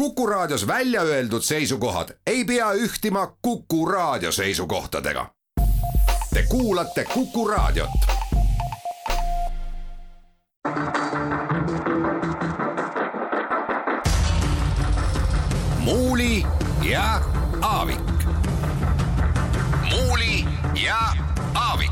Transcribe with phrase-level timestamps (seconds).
[0.00, 5.30] Kuku Raadios välja öeldud seisukohad ei pea ühtima Kuku Raadio seisukohtadega.
[6.34, 7.90] Te kuulate Kuku Raadiot.
[15.78, 16.46] muuli
[16.90, 17.20] ja
[17.62, 18.00] Aavik.
[19.90, 20.44] muuli
[20.86, 20.98] ja
[21.54, 21.90] Aavik.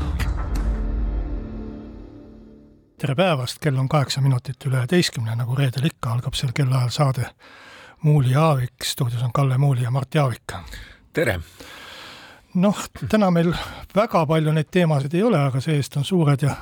[3.01, 7.29] tere päevast, kell on kaheksa minutit üle üheteistkümne, nagu reedel ikka, algab sel kellaajal saade
[8.01, 10.53] Muuli Aavik, stuudios on Kalle Muuli ja Mart Jaavik.
[11.13, 11.39] tere!
[12.53, 12.77] noh,
[13.09, 13.53] täna meil
[13.95, 16.55] väga palju neid teemasid ei ole, aga see-eest on suured ja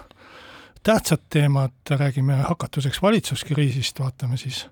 [0.84, 4.66] tähtsad teemad, räägime hakatuseks valitsuskriisist, vaatame siis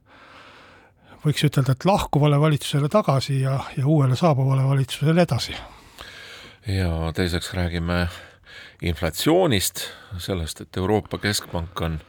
[1.25, 5.55] võiks ütelda, et lahkuvale valitsusele tagasi ja, ja uuele saabuvale valitsusele edasi.
[6.67, 8.07] ja teiseks räägime
[8.81, 9.85] inflatsioonist,
[10.17, 11.99] sellest, et Euroopa Keskpank on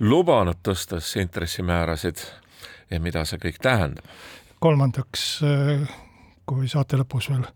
[0.00, 2.22] lubanud tõstes intressimäärasid
[2.92, 4.04] ja mida see kõik tähendab.
[4.62, 5.40] kolmandaks,
[6.46, 7.46] kui saate lõpus veel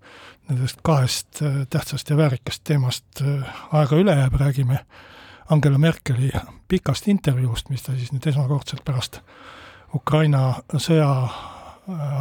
[0.48, 3.22] nendest kahest tähtsast ja väärikast teemast
[3.72, 4.80] aega üle jääb, räägime
[5.50, 6.30] Angela Merkeli
[6.68, 9.20] pikast intervjuust, mis ta siis nüüd esmakordselt pärast
[9.94, 11.10] Ukraina sõja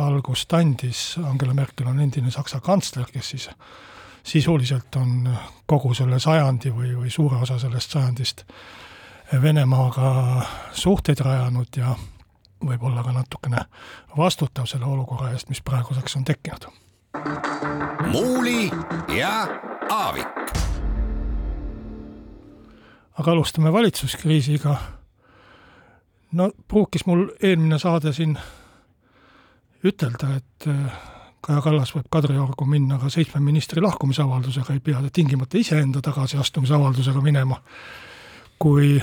[0.06, 3.50] algust andis, Angela Merkel on endine Saksa kantsler, kes siis
[4.26, 5.30] sisuliselt on
[5.66, 8.46] kogu selle sajandi või, või suure osa sellest sajandist
[9.42, 11.96] Venemaaga suhteid rajanud ja
[12.68, 13.66] võib-olla ka natukene
[14.18, 16.68] vastutav selle olukorra eest, mis praeguseks on tekkinud.
[18.12, 18.72] muuli
[19.18, 19.48] ja
[19.90, 20.28] Aavik.
[23.18, 24.76] aga alustame valitsuskriisiga.
[26.32, 28.38] no pruukis mul eelmine saade siin
[29.84, 30.70] ütelda, et
[31.46, 37.22] Kaja Kallas võib Kadriorgu minna ka seitsme ministri lahkumisavaldusega, ei pea ta tingimata iseenda tagasiastumisavaldusega
[37.22, 37.62] minema.
[38.60, 39.02] kui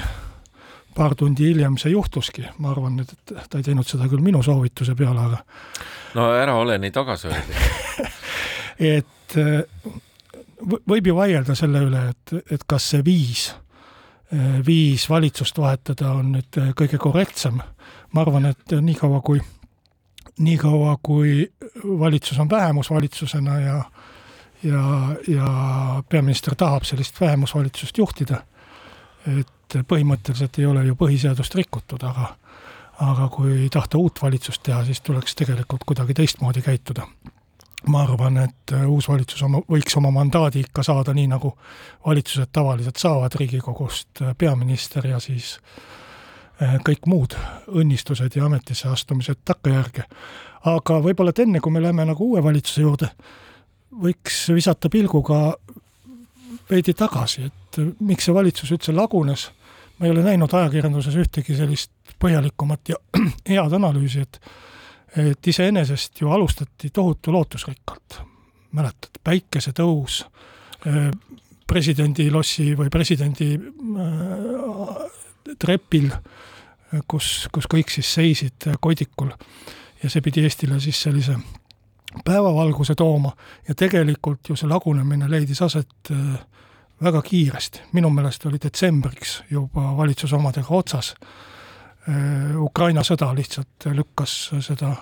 [0.94, 3.14] paar tundi hiljem see juhtuski, ma arvan et
[3.50, 5.38] ta ei teinud seda küll minu soovituse peale, aga
[6.18, 8.20] no ära ole nii tagasihoidlik
[8.96, 9.36] et
[10.62, 13.48] võib ju vaielda selle üle, et, et kas see viis,
[14.66, 17.58] viis valitsust vahetada on nüüd kõige korrektsem.
[18.12, 19.40] ma arvan, et niikaua, kui,
[20.38, 21.50] niikaua kui
[21.84, 23.82] valitsus on vähemusvalitsusena ja
[24.62, 24.82] ja,
[25.28, 25.46] ja
[26.08, 28.44] peaminister tahab sellist vähemusvalitsust juhtida,
[29.26, 29.48] et
[29.88, 32.34] põhimõtteliselt ei ole ju põhiseadust rikutud, aga
[33.02, 37.06] aga kui tahta uut valitsust teha, siis tuleks tegelikult kuidagi teistmoodi käituda.
[37.86, 41.56] ma arvan, et uus valitsus oma, võiks oma mandaadi ikka saada nii, nagu
[42.06, 45.56] valitsused tavaliselt saavad Riigikogust, peaminister ja siis
[46.60, 47.34] kõik muud
[47.66, 50.04] õnnistused ja ametisse astumised takkajärge.
[50.64, 53.08] aga võib-olla, et enne, kui me läheme nagu uue valitsuse juurde,
[54.02, 55.56] võiks visata pilguga
[56.70, 59.50] veidi tagasi, et miks see valitsus üldse lagunes
[59.98, 61.92] ma ei ole näinud ajakirjanduses ühtegi sellist
[62.22, 63.00] põhjalikumat ja
[63.48, 64.40] head analüüsi, et
[65.12, 68.22] et iseenesest ju alustati tohutu lootusrikkalt.
[68.72, 70.22] mäletad, päikesetõus,
[71.66, 75.02] presidendi lossi või presidendi äh,
[75.58, 76.08] trepil,
[77.08, 79.30] kus, kus kõik siis seisid kodikul
[80.02, 81.36] ja see pidi Eestile siis sellise
[82.24, 83.32] päevavalguse tooma
[83.68, 86.40] ja tegelikult ju see lagunemine leidis aset äh,
[87.02, 91.14] väga kiiresti, minu meelest oli detsembriks juba valitsuse omadega otsas.
[92.58, 94.94] Ukraina sõda lihtsalt lükkas seda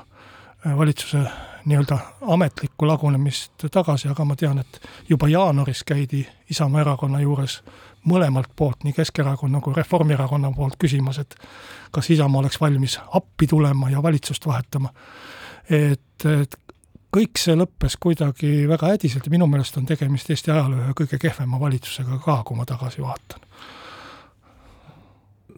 [0.76, 1.22] valitsuse
[1.64, 7.60] nii-öelda ametlikku lagunemist tagasi, aga ma tean, et juba jaanuaris käidi Isamaa erakonna juures
[8.08, 11.36] mõlemalt poolt, nii Keskerakonna kui Reformierakonna poolt küsimas, et
[11.92, 14.92] kas Isamaa oleks valmis appi tulema ja valitsust vahetama.
[15.70, 16.56] et, et
[17.14, 21.18] kõik see lõppes kuidagi väga hädiselt ja minu meelest on tegemist Eesti ajaloo ühe kõige
[21.22, 23.46] kehvema valitsusega ka, kui ma tagasi vaatan.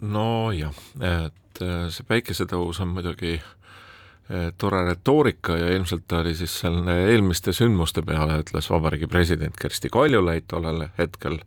[0.02, 6.56] nojah, et äh, see päikesetõus on muidugi äh, tore retoorika ja ilmselt ta oli siis
[6.62, 11.38] seal eelmiste sündmuste peale, ütles vabariigi president Kersti Kaljulaid tollel hetkel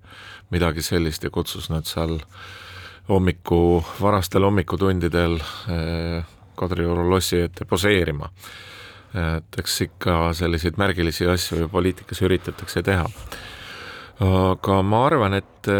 [0.53, 2.21] midagi sellist ja kutsus nad seal
[3.09, 6.23] hommiku, varastel hommikutundidel äh,
[6.55, 8.29] Kadrioru lossi ette poseerima
[9.15, 13.05] et eks ikka selliseid märgilisi asju ju poliitikas üritatakse teha.
[14.25, 15.71] aga ma arvan, et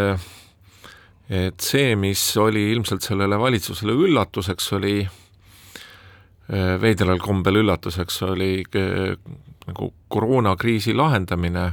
[1.25, 4.99] et see, mis oli ilmselt sellele valitsusele üllatuseks, oli
[6.81, 8.63] veidral kombel üllatuseks, oli
[9.65, 11.65] nagu koroonakriisi lahendamine,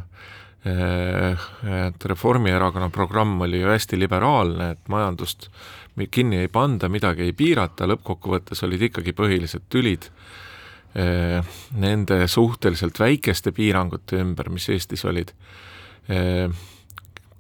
[0.65, 5.51] et Reformierakonna programm oli ju hästi liberaalne, et majandust
[6.11, 10.52] kinni ei panda, midagi ei piirata, lõppkokkuvõttes olid ikkagi põhilised tülid Äh,
[10.93, 15.33] nende suhteliselt väikeste piirangute ümber, mis Eestis olid,
[16.13, 16.51] äh,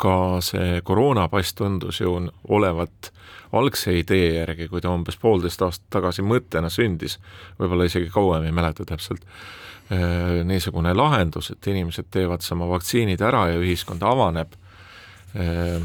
[0.02, 2.14] ka see koroonapass tundus ju
[2.49, 3.12] olevat
[3.52, 7.19] algse idee järgi, kui ta umbes poolteist aastat tagasi mõttena sündis,
[7.60, 9.26] võib-olla isegi kauem, ei mäleta täpselt,
[9.93, 14.56] äh, niisugune lahendus, et inimesed teevad sama vaktsiinid ära ja ühiskond avaneb
[15.37, 15.76] äh,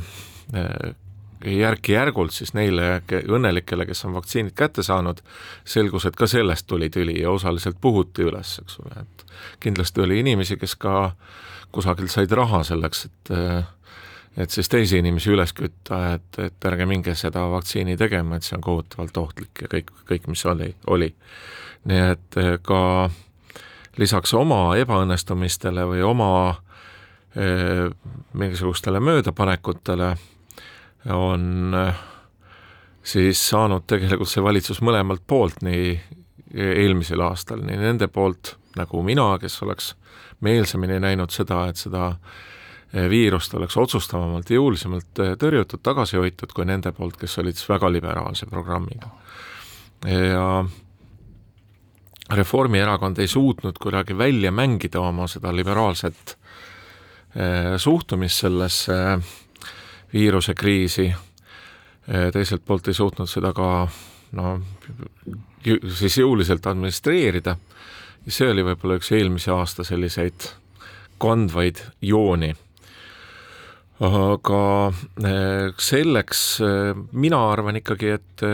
[0.56, 0.96] äh,
[1.46, 5.22] järk-järgult siis neile õnnelikele, kes on vaktsiinid kätte saanud,
[5.66, 9.26] selgus, et ka sellest tuli tüli ja osaliselt puhuti üles, eks ole, et
[9.64, 11.12] kindlasti oli inimesi, kes ka
[11.72, 13.36] kusagilt said raha selleks, et
[14.38, 18.58] et siis teisi inimesi üles kütta, et, et ärge minge seda vaktsiini tegema, et see
[18.58, 21.10] on kohutavalt ohtlik ja kõik, kõik, mis oli, oli.
[21.90, 22.82] nii et ka
[23.98, 26.30] lisaks oma ebaõnnestumistele või oma
[27.34, 27.88] eh,
[28.38, 30.14] mingisugustele möödapanekutele
[31.14, 32.04] on eh,
[33.04, 35.96] siis saanud tegelikult see valitsus mõlemalt poolt, nii
[36.58, 39.96] eelmisel aastal, nii nende poolt nagu mina, kes oleks
[40.42, 42.12] meelsamini näinud seda, et seda
[42.94, 47.68] Eh, viirust oleks otsustavamalt jõulisemalt eh, tõrjutud, tagasi hoitud kui nende poolt, kes olid siis
[47.68, 49.10] väga liberaalse programmiga.
[50.08, 50.64] ja
[52.32, 56.38] Reformierakond ei suutnud kuidagi välja mängida oma seda liberaalset
[57.78, 58.98] suhtumist sellesse
[60.14, 61.08] viirusekriisi,
[62.34, 63.88] teiselt poolt ei suutnud seda ka
[64.36, 64.60] no
[65.98, 67.58] siis jõuliselt administreerida.
[68.28, 70.50] See oli võib-olla üks eelmise aasta selliseid
[71.22, 72.52] kandvaid jooni.
[74.08, 74.62] Aga
[75.26, 78.46] eh, selleks eh, mina arvan ikkagi, et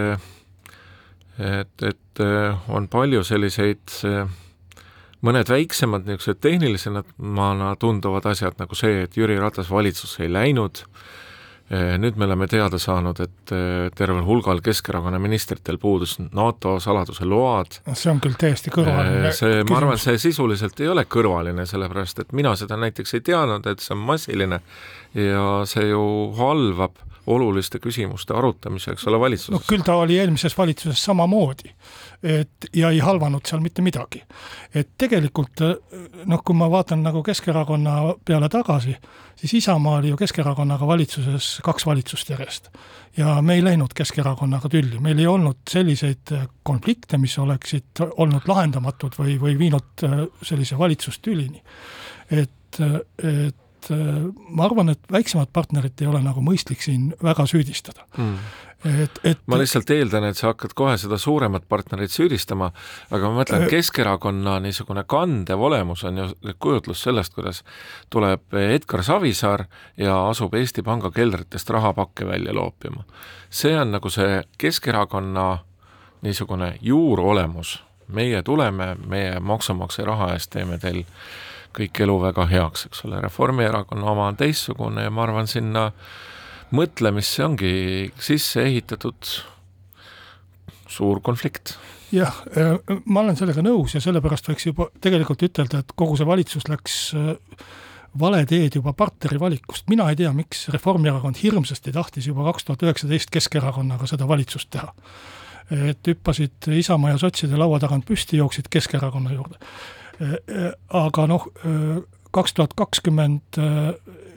[1.34, 2.22] et, et
[2.70, 3.90] on palju selliseid
[5.26, 10.84] mõned väiksemad niisugused tehnilisemana tunduvad asjad, nagu see, et Jüri Ratas valitsusse ei läinud.
[10.86, 11.23] äh,,
[11.74, 17.80] nüüd me oleme teada saanud, et eh, tervel hulgal Keskerakonna ministritel puudus NATO saladuse load.
[17.94, 22.26] see on küll täiesti kõrvaline eh, see, ma arvan, see sisuliselt ei ole kõrvaline, sellepärast
[22.26, 24.62] et mina seda näiteks ei teadnud, et see on massiline
[25.18, 26.04] ja see ju
[26.38, 29.54] halvab oluliste küsimuste arutamise, eks ole, valitsuses.
[29.56, 31.72] no küll ta oli eelmises valitsuses samamoodi
[32.24, 34.22] et ja ei halvanud seal mitte midagi.
[34.74, 35.62] et tegelikult
[36.26, 38.96] noh, kui ma vaatan nagu Keskerakonna peale tagasi,
[39.36, 42.70] siis Isamaa oli ju Keskerakonnaga valitsuses kaks valitsust järjest.
[43.18, 49.20] ja me ei läinud Keskerakonnaga tülli, meil ei olnud selliseid konflikte, mis oleksid olnud lahendamatud
[49.20, 50.08] või, või viinud
[50.42, 51.64] sellise valitsustülini.
[52.32, 52.80] et,
[53.24, 58.08] et ma arvan, et väiksemat partnerit ei ole nagu mõistlik siin väga süüdistada.
[58.18, 58.38] Mm
[58.86, 62.70] et, et ma lihtsalt eeldan, et sa hakkad kohe seda suuremat partnerit süüdistama,
[63.14, 66.28] aga ma mõtlen, Keskerakonna niisugune kandev olemus on ju
[66.62, 67.64] kujutlus sellest, kuidas
[68.14, 69.66] tuleb Edgar Savisaar
[69.98, 73.04] ja asub Eesti Panga keldritest rahapakke välja loopima.
[73.50, 75.58] see on nagu see Keskerakonna
[76.22, 81.04] niisugune juurolemus, meie tuleme, meie maksumaksja raha eest teeme teil
[81.74, 85.90] kõik elu väga heaks, eks ole, Reformierakonna oma on teistsugune ja ma arvan, sinna
[86.74, 87.74] mõtlemisse ongi
[88.22, 89.34] sisse ehitatud
[90.88, 91.78] suur konflikt.
[92.14, 92.76] jah, äh,
[93.06, 96.98] ma olen sellega nõus ja sellepärast võiks juba tegelikult ütelda, et kogu see valitsus läks
[97.18, 97.34] äh,
[98.20, 102.86] vale teed juba partneri valikust, mina ei tea, miks Reformierakond hirmsasti tahtis juba kaks tuhat
[102.86, 104.94] üheksateist Keskerakonnaga seda valitsust teha.
[105.72, 109.58] et hüppasid Isamaa ja sotside laua tagant püsti, jooksid Keskerakonna juurde.
[110.22, 111.48] Äh, aga noh,
[112.34, 113.58] kaks tuhat kakskümmend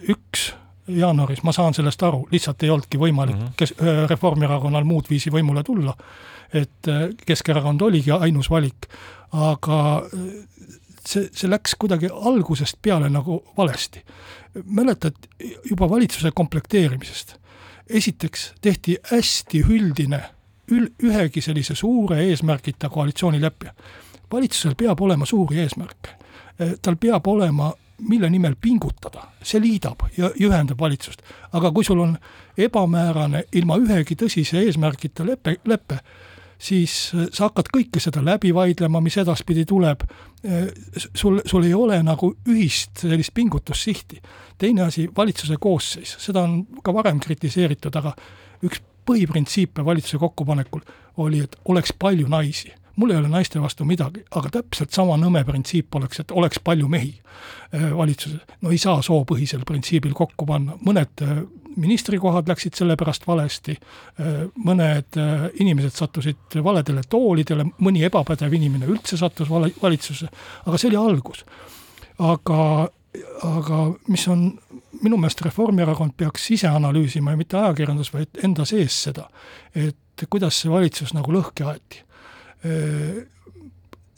[0.08, 0.50] üks
[0.87, 3.55] jaanuaris, ma saan sellest aru, lihtsalt ei olnudki võimalik mm -hmm.
[3.56, 3.75] kes-,
[4.11, 5.96] Reformierakonnal muud viisi võimule tulla.
[6.55, 6.88] et
[7.26, 8.87] Keskerakond oligi ainus valik,
[9.32, 10.02] aga
[11.06, 14.04] see, see läks kuidagi algusest peale nagu valesti.
[14.64, 15.14] mäletad,
[15.71, 17.35] juba valitsuse komplekteerimisest,
[17.88, 20.23] esiteks tehti hästi üldine,
[20.73, 23.75] ül-, ühegi sellise suure eesmärgita koalitsioonilepe.
[24.33, 26.16] Valitsusel peab olema suuri eesmärke,
[26.83, 31.23] tal peab olema mille nimel pingutada, see liidab ja, ühendab valitsust.
[31.52, 32.16] aga kui sul on
[32.59, 36.00] ebamäärane, ilma ühegi tõsise eesmärgita lepe, lepe,
[36.59, 40.04] siis äh, sa hakkad kõike seda läbi vaidlema, mis edaspidi tuleb,
[40.45, 40.68] äh,
[41.14, 44.21] sul, sul ei ole nagu ühist sellist pingutussihti.
[44.59, 48.12] teine asi, valitsuse koosseis, seda on ka varem kritiseeritud, aga
[48.64, 50.80] üks põhiprintsiipe valitsuse kokkupanekul
[51.16, 55.43] oli, et oleks palju naisi mul ei ole naiste vastu midagi, aga täpselt sama nõme
[55.47, 58.41] printsiip oleks, et oleks palju mehi äh, valitsuses.
[58.62, 61.43] no ei saa soopõhisel printsiibil kokku panna, mõned äh,
[61.76, 65.21] ministrikohad läksid selle pärast valesti, äh, mõned
[65.61, 70.31] inimesed sattusid valedele toolidele, mõni ebapädev inimene üldse sattus vale, valitsusse,
[70.65, 71.45] aga see oli algus.
[72.19, 72.88] aga,
[73.45, 74.49] aga mis on,
[75.03, 79.29] minu meelest Reformierakond peaks ise analüüsima ja mitte ajakirjandus, vaid enda sees seda,
[79.75, 82.07] et kuidas see valitsus nagu lõhki aeti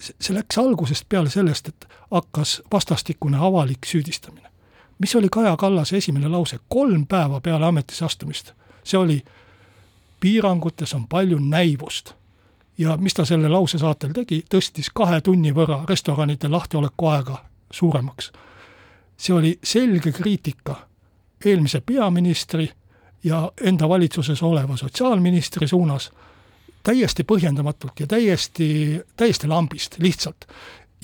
[0.01, 4.49] see läks algusest peale sellest, et hakkas vastastikune avalik süüdistamine.
[4.99, 8.53] mis oli Kaja Kallase esimene lause kolm päeva peale ametisse astumist?
[8.85, 9.25] see oli,
[10.21, 12.13] piirangutes on palju näivust.
[12.79, 18.33] ja mis ta selle lause saatel tegi, tõstis kahe tunni võrra restoranide lahtioleku aega suuremaks.
[19.17, 20.89] see oli selge kriitika
[21.45, 22.71] eelmise peaministri
[23.25, 26.11] ja enda valitsuses oleva sotsiaalministri suunas
[26.83, 30.49] täiesti põhjendamatult ja täiesti, täiesti lambist lihtsalt.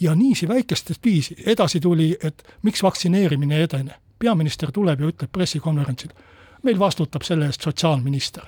[0.01, 3.95] ja niiviisi väikestest viisi, edasi tuli, et miks vaktsineerimine ei edene.
[4.19, 6.11] peaminister tuleb ja ütleb pressikonverentsil,
[6.63, 8.43] meil vastutab selle eest sotsiaalminister.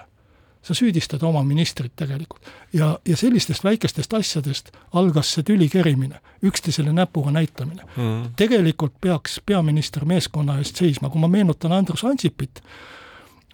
[0.62, 2.46] sa süüdistad oma ministrit tegelikult.
[2.72, 8.24] ja, ja sellistest väikestest asjadest algas see tüli kerimine, üksteisele näpuga näitamine mm..
[8.36, 12.62] tegelikult peaks peaminister meeskonna eest seisma, kui ma meenutan Andrus Ansipit,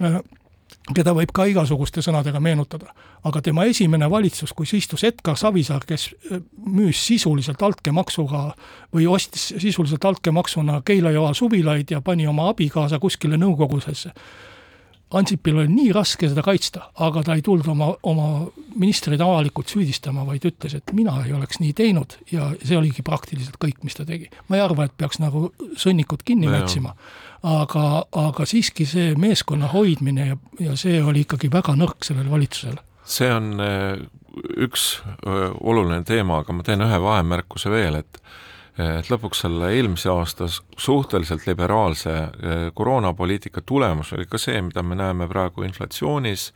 [0.03, 0.21] äh,
[0.95, 2.95] keda võib ka igasuguste sõnadega meenutada.
[3.25, 8.55] aga tema esimene valitsus, kus istus Edgar Savisaar, kes äh, müüs sisuliselt altkäemaksuga
[8.95, 14.13] või ostis sisuliselt altkäemaksuna Keila-Joa suvilaid ja pani oma abikaasa kuskile nõukogusesse
[15.13, 18.29] Ansipil oli nii raske seda kaitsta, aga ta ei tulnud oma, oma
[18.81, 23.59] ministreid avalikult süüdistama, vaid ütles, et mina ei oleks nii teinud ja see oligi praktiliselt
[23.61, 24.31] kõik, mis ta tegi.
[24.49, 26.95] ma ei arva, et peaks nagu sõnnikut kinni no, mätsima,
[27.45, 30.41] aga, aga siiski see meeskonna hoidmine ja,
[30.71, 32.81] ja see oli ikkagi väga nõrk sellel valitsusel.
[33.05, 34.01] see on äh,
[34.65, 38.23] üks äh, oluline teema, aga ma teen ühe vahemärkuse veel, et
[38.81, 44.97] et lõpuks selle eelmise aasta suhteliselt liberaalse eh, koroonapoliitika tulemus oli ka see, mida me
[44.97, 46.49] näeme praegu inflatsioonis,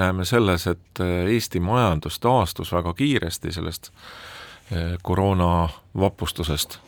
[0.00, 3.92] näeme selles, et eh, Eesti majandus taastus väga kiiresti sellest
[4.72, 6.80] eh, koroona vapustusest.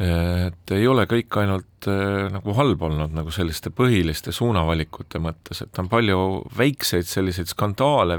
[0.00, 1.86] et ei ole kõik ainult
[2.32, 6.22] nagu halb olnud nagu selliste põhiliste suunavalikute mõttes, et on palju
[6.56, 8.16] väikseid selliseid skandaale,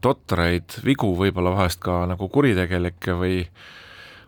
[0.00, 3.42] totraid vigu, võib-olla vahest ka nagu kuritegelikke või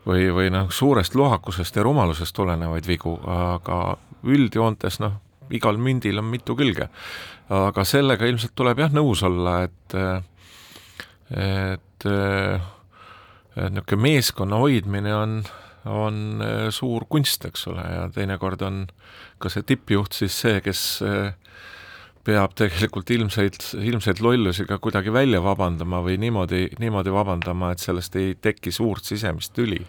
[0.06, 5.18] või, või noh, suurest lohakusest ja rumalusest tulenevaid vigu, aga üldjoontes noh,
[5.50, 6.88] igal mündil on mitu külge.
[7.50, 9.94] aga sellega ilmselt tuleb jah nõus olla, et
[11.30, 12.06] et
[13.56, 15.42] niisugune meeskonna hoidmine on,
[15.84, 18.86] on suur kunst, eks ole, ja teinekord on
[19.38, 21.34] ka see tippjuht siis see, kes äh,
[22.24, 28.16] peab tegelikult ilmseid, ilmseid lollusi ka kuidagi välja vabandama või niimoodi, niimoodi vabandama, et sellest
[28.20, 29.80] ei teki suurt sisemist tüli.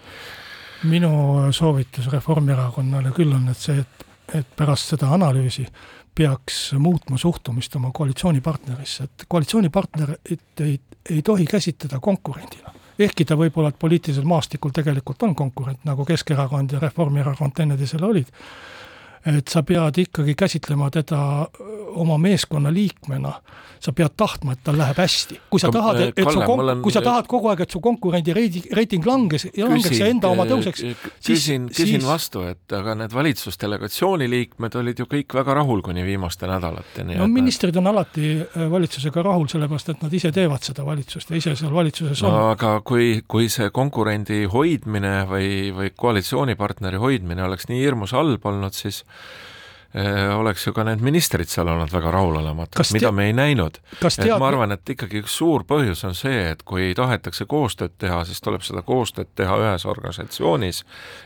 [0.83, 4.05] minu soovitus Reformierakonnale küll on, et see, et,
[4.39, 5.67] et pärast seda analüüsi
[6.15, 12.73] peaks muutma suhtumist oma koalitsioonipartnerisse, et koalitsioonipartnerit ei, ei tohi käsitleda konkurendina.
[12.99, 18.27] ehkki ta võib-olla poliitilisel maastikul tegelikult on konkurent, nagu Keskerakond ja Reformierakond teineteisele olid
[19.25, 21.19] et sa pead ikkagi käsitlema teda
[21.91, 23.33] oma meeskonna liikmena,
[23.81, 25.37] sa pead tahtma, et tal läheb hästi.
[25.49, 26.81] kui sa tahad, et Kalle, su olen...
[26.81, 30.29] kui sa tahad kogu aeg, et su konkurendi reiting, reiting langes ja langeks ja enda
[30.31, 32.05] oma tõuseks, siis küsin, küsin siis...
[32.05, 37.17] vastu, et aga need valitsusdelegatsiooni liikmed olid ju kõik väga rahul kuni viimaste nädalateni.
[37.19, 38.33] no ministrid on alati
[38.71, 42.33] valitsusega rahul, sellepärast et nad ise teevad seda valitsust ja ise seal valitsuses on.
[42.37, 48.45] no aga kui, kui see konkurendi hoidmine või, või koalitsioonipartneri hoidmine oleks nii hirmus halb
[48.45, 49.10] olnud, siis Äh,
[50.35, 53.79] oleks ju ka need ministrid seal olnud väga rahulolematud, mida me ei näinud.
[54.07, 58.21] et ma arvan, et ikkagi üks suur põhjus on see, et kui tahetakse koostööd teha,
[58.25, 60.83] siis tuleb seda koostööd teha ühes organisatsioonis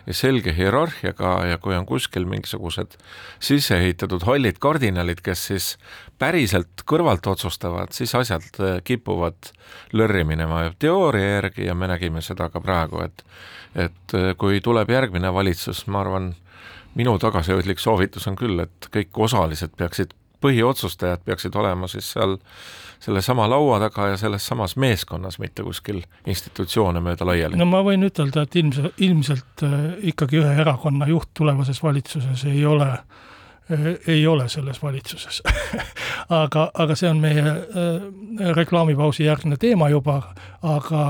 [0.07, 2.97] ja selge hierarhiaga ja kui on kuskil mingisugused
[3.39, 5.67] sisse ehitatud hallid kardinalid, kes siis
[6.17, 9.51] päriselt kõrvalt otsustavad, siis asjad äh, kipuvad
[9.93, 13.21] lörri minema teooria järgi ja me nägime seda ka praegu, et
[13.75, 16.31] et äh, kui tuleb järgmine valitsus, ma arvan,
[16.95, 22.37] minu tagasihoidlik soovitus on küll, et kõik osalised peaksid, põhiotsustajad peaksid olema siis seal
[22.99, 27.59] sellesama laua taga ja selles samas meeskonnas, mitte kuskil institutsioone mööda laiali.
[27.59, 29.77] no ma võin ütelda, et ilmselt, ilmselt äh,
[30.13, 35.41] ikkagi ühe erakonna juht tulevases valitsuses ei ole äh, ei ole selles valitsuses
[36.43, 40.21] aga, aga see on meie äh, reklaamipausi järgne teema juba,
[40.63, 41.03] aga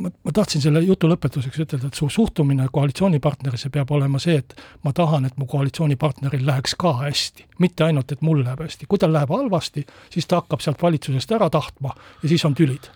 [0.00, 4.56] ma, ma tahtsin selle jutu lõpetuseks ütelda, et su suhtumine koalitsioonipartnerisse peab olema see, et
[4.84, 7.46] ma tahan, et mu koalitsioonipartneril läheks ka hästi.
[7.58, 11.32] mitte ainult, et mul läheb hästi, kui tal läheb halvasti, siis ta hakkab sealt valitsusest
[11.36, 12.90] ära tahtma ja siis on tülid.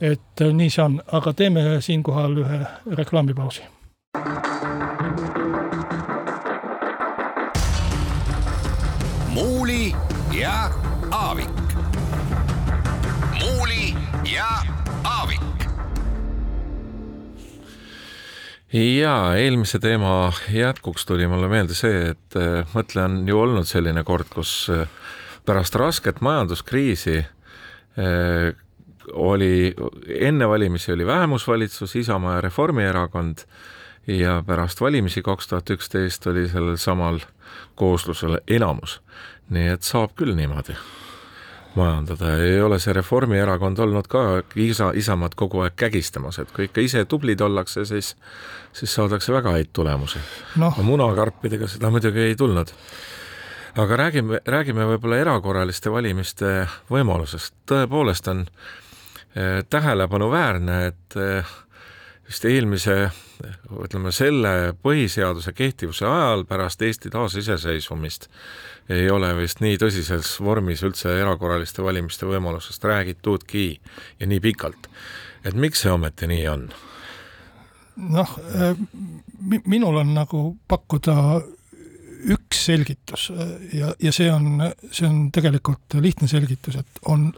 [0.00, 2.60] et äh, nii see on, aga teeme siinkohal ühe
[2.96, 3.62] reklaamipausi.
[18.72, 24.02] Jaa, eelmise teema jätkuks tuli mulle meelde see, et äh, mõtle, on ju olnud selline
[24.04, 24.88] kord, kus äh,
[25.46, 28.50] pärast rasket majanduskriisi äh,
[29.12, 29.74] oli,
[30.18, 33.46] enne valimisi oli vähemusvalitsus, Isamaa ja Reformierakond,
[34.06, 37.20] ja pärast valimisi kaks tuhat üksteist oli sellel samal
[37.74, 39.00] kooslusel enamus.
[39.50, 40.74] nii et saab küll niimoodi
[41.76, 44.22] majandada, ei ole see Reformierakond olnud ka
[44.62, 48.14] isa, Isamaad kogu aeg kägistamas, et kui ikka ise tublid ollakse, siis,
[48.76, 50.22] siis saadakse väga häid tulemusi.
[50.62, 50.72] No..
[50.82, 52.72] munakarpidega seda muidugi ei tulnud.
[53.76, 61.56] aga räägime, räägime võib-olla erakorraliste valimiste võimalusest, tõepoolest on eh, tähelepanuväärne, et eh,
[62.26, 62.96] vist eelmise
[63.84, 68.28] ütleme selle põhiseaduse kehtivuse ajal pärast Eesti taasiseseisvumist
[68.88, 73.66] ei ole vist nii tõsises vormis üldse erakorraliste valimiste võimalusest räägitudki
[74.20, 74.88] ja nii pikalt.
[75.44, 76.68] et miks see ometi nii on?
[77.96, 78.76] noh, äh,
[79.64, 81.16] minul on nagu pakkuda
[82.32, 87.32] üks selgitus äh, ja, ja see on, see on tegelikult lihtne selgitus, et on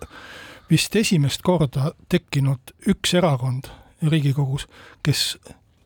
[0.70, 3.70] vist esimest korda tekkinud üks erakond
[4.06, 4.66] Riigikogus,
[5.02, 5.38] kes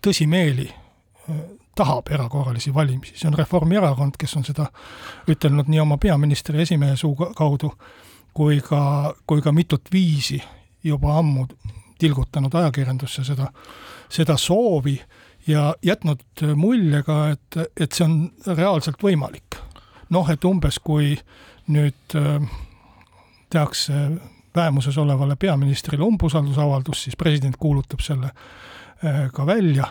[0.05, 1.37] tõsimeeli äh,
[1.75, 4.67] tahab erakorralisi valimisi, see on Reformierakond, kes on seda
[5.31, 7.73] ütelnud nii oma peaministri esimehe suu kaudu
[8.35, 10.43] kui ka, kui ka mitut viisi
[10.85, 11.47] juba ammu
[11.99, 13.49] tilgutanud ajakirjandusse seda,
[14.11, 14.97] seda soovi
[15.47, 19.61] ja jätnud mulje ka, et, et see on reaalselt võimalik.
[20.13, 21.15] noh, et umbes kui
[21.73, 22.43] nüüd äh,
[23.51, 23.95] tehakse
[24.55, 29.87] vähemuses olevale peaministrile umbusaldusavaldus, siis president kuulutab selle äh, ka välja.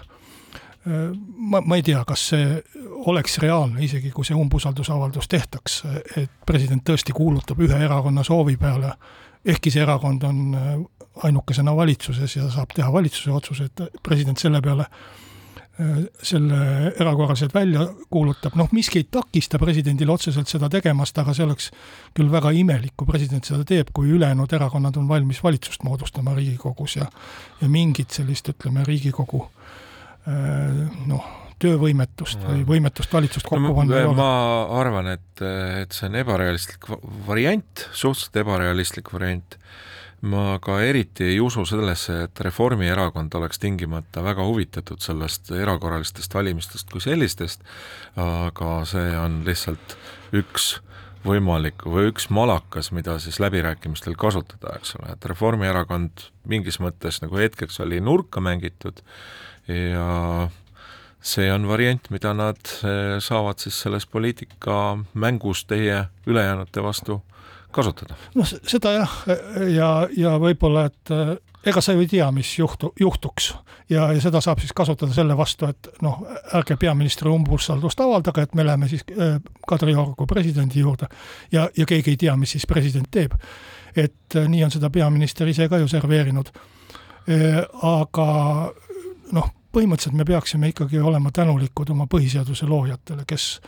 [1.38, 2.56] Ma, ma ei tea, kas see
[3.06, 5.76] oleks reaalne, isegi kui see umbusaldusavaldus tehtaks,
[6.18, 8.96] et president tõesti kuulutab ühe erakonna soovi peale,
[9.46, 10.72] ehkki see erakond on äh,
[11.28, 15.22] ainukesena valitsuses ja saab teha valitsuse otsuse, et president selle peale äh,
[16.22, 16.58] selle
[17.00, 21.72] erakorraliselt välja kuulutab, noh, miski ei takista presidendil otseselt seda tegemast, aga see oleks
[22.18, 27.00] küll väga imelik, kui president seda teeb, kui ülejäänud erakonnad on valmis valitsust moodustama Riigikogus
[27.00, 27.08] ja
[27.62, 29.72] ja mingit sellist, ütleme, Riigikogu äh,
[30.30, 31.30] Äh, noh,
[31.62, 34.28] töövõimetust või võimetust valitsust kokku panna no, ma
[34.78, 35.42] arvan, et,
[35.82, 36.86] et see on ebarealistlik
[37.26, 39.58] variant, suhteliselt ebarealistlik variant.
[40.22, 46.92] Ma ka eriti ei usu sellesse, et Reformierakond oleks tingimata väga huvitatud sellest erakorralistest valimistest
[46.94, 47.66] kui sellistest,
[48.22, 49.98] aga see on lihtsalt
[50.38, 50.76] üks
[51.26, 57.38] võimalik või üks malakas, mida siis läbirääkimistel kasutada, eks ole, et Reformierakond mingis mõttes nagu
[57.38, 59.02] hetkeks oli nurka mängitud
[59.70, 60.50] ja
[61.22, 67.22] see on variant, mida nad eh, saavad siis selles poliitikamängus teie ülejäänute vastu
[67.74, 68.18] kasutada.
[68.36, 69.16] noh, seda jah,
[69.72, 71.34] ja, ja võib-olla, et eh,
[71.72, 73.52] ega sa ju ei tea, mis juhtu, juhtuks
[73.90, 76.24] ja, ja seda saab siis kasutada selle vastu, et noh,
[76.58, 81.10] ärge peaministri umbusaldust avaldage, et me läheme siis eh, Kadri Orgu presidendi juurde
[81.52, 83.38] ja, ja keegi ei tea, mis siis president teeb.
[83.96, 86.52] et nii on seda peaminister ise ka ju serveerinud.
[87.84, 88.28] aga
[89.36, 93.60] noh, põhimõtteliselt me peaksime ikkagi olema tänulikud oma põhiseaduse loojatele, kes,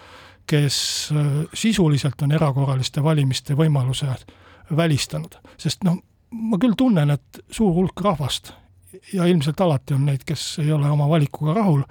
[0.48, 0.78] kes
[1.16, 4.10] äh, sisuliselt on erakorraliste valimiste võimaluse
[4.76, 6.00] välistanud, sest noh,
[6.34, 8.54] ma küll tunnen, et suur hulk rahvast
[9.14, 11.84] ja ilmselt alati on neid, kes ei ole oma valikuga rahul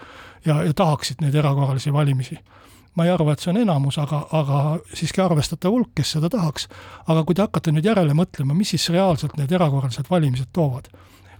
[0.46, 2.38] ja, ja tahaksid neid erakorralisi valimisi.
[2.94, 4.56] ma ei arva, et see on enamus, aga, aga
[4.92, 6.68] siiski arvestatav hulk, kes seda tahaks.
[7.06, 10.90] aga kui te hakkate nüüd järele mõtlema, mis siis reaalselt need erakorralised valimised toovad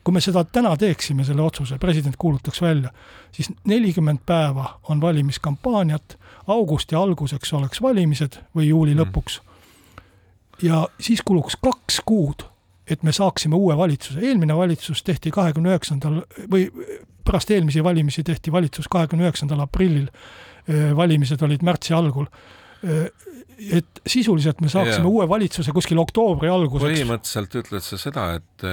[0.04, 2.90] kui me seda täna teeksime, selle otsuse, president kuulutaks välja,
[3.32, 9.02] siis nelikümmend päeva on valimiskampaaniat, augusti alguseks oleks valimised või juuli mm.
[9.02, 9.40] lõpuks.
[10.62, 12.46] ja siis kuluks kaks kuud,
[12.86, 16.68] et me saaksime uue valitsuse, eelmine valitsus tehti kahekümne üheksandal või
[17.24, 20.08] pärast eelmisi valimisi tehti valitsus kahekümne üheksandal aprillil,
[20.96, 22.26] valimised olid märtsi algul
[23.70, 25.10] et sisuliselt me saaksime yeah.
[25.10, 26.88] uue valitsuse kuskil oktoobri alguseks.
[26.88, 28.66] põhimõtteliselt ütled sa seda, et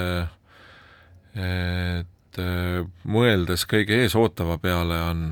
[1.39, 5.29] et äh, mõeldes kõige eesootava peale, on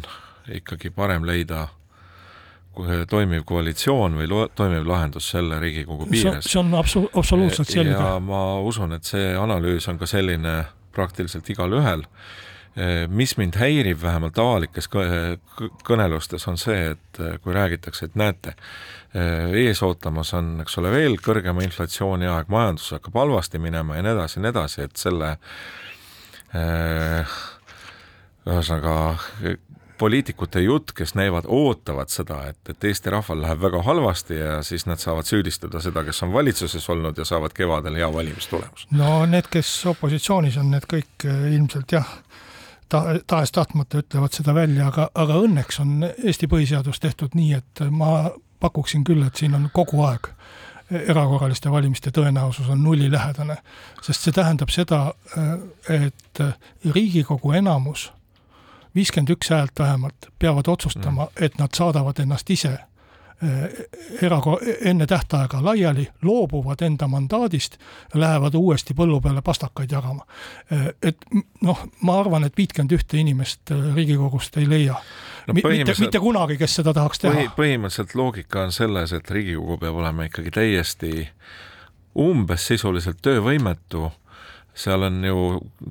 [0.54, 1.68] ikkagi parem leida
[3.10, 6.46] toimiv koalitsioon või lo-, toimiv lahendus selle Riigikogu piires.
[6.46, 7.96] see on absu-, absoluutselt selge.
[7.96, 10.60] ja ma usun, et see analüüs on ka selline
[10.98, 12.06] praktiliselt igalühel,
[13.10, 14.90] mis mind häirib vähemalt avalikes
[15.86, 18.54] kõnelustes, on see, et kui räägitakse, et näete,
[19.58, 24.14] ees ootamas on, eks ole, veel kõrgema inflatsiooni aeg, majandus hakkab halvasti minema ja nii
[24.14, 25.32] edasi ja nii edasi, et selle
[28.48, 28.98] ühesõnaga
[29.98, 34.86] poliitikute jutt, kes näivad, ootavad seda, et, et Eesti rahval läheb väga halvasti ja siis
[34.86, 38.88] nad saavad süüdistada seda, kes on valitsuses olnud ja saavad kevadel hea valimistulemus.
[38.92, 42.14] no need, kes opositsioonis on, need kõik äh, ilmselt jah,
[42.90, 48.32] ta-, tahes-tahtmata ütlevad seda välja, aga, aga õnneks on Eesti põhiseadus tehtud nii, et ma
[48.60, 50.32] pakuksin küll, et siin on kogu aeg
[50.88, 53.58] erakorraliste valimiste tõenäosus on nullilähedane,
[54.02, 55.02] sest see tähendab seda,
[55.92, 56.44] et
[56.94, 58.08] Riigikogu enamus
[58.96, 63.64] viiskümmend üks häält vähemalt, peavad otsustama mm., et nad saadavad ennast ise eh,
[64.22, 67.78] erako-, enne tähtaega laiali, loobuvad enda mandaadist
[68.14, 70.26] lähevad uuesti põllu peale pastakaid jagama.
[70.72, 71.18] Eh, et
[71.62, 74.96] noh, ma arvan, et viitkümmend ühte inimest eh, Riigikogust ei leia
[75.48, 77.50] no, mitte, mitte kunagi, kes seda tahaks teha põhi,.
[77.58, 81.28] põhimõtteliselt loogika on selles, et Riigikogu peab olema ikkagi täiesti
[82.18, 84.10] umbes sisuliselt töövõimetu
[84.78, 85.38] seal on ju,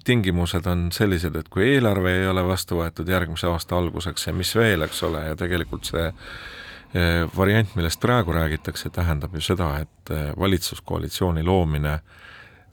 [0.07, 4.53] tingimused on sellised, et kui eelarve ei ole vastu võetud järgmise aasta alguseks ja mis
[4.57, 10.15] veel, eks ole, ja tegelikult see eh, variant, millest praegu räägitakse, tähendab ju seda, et
[10.15, 12.25] eh, valitsuskoalitsiooni loomine äh,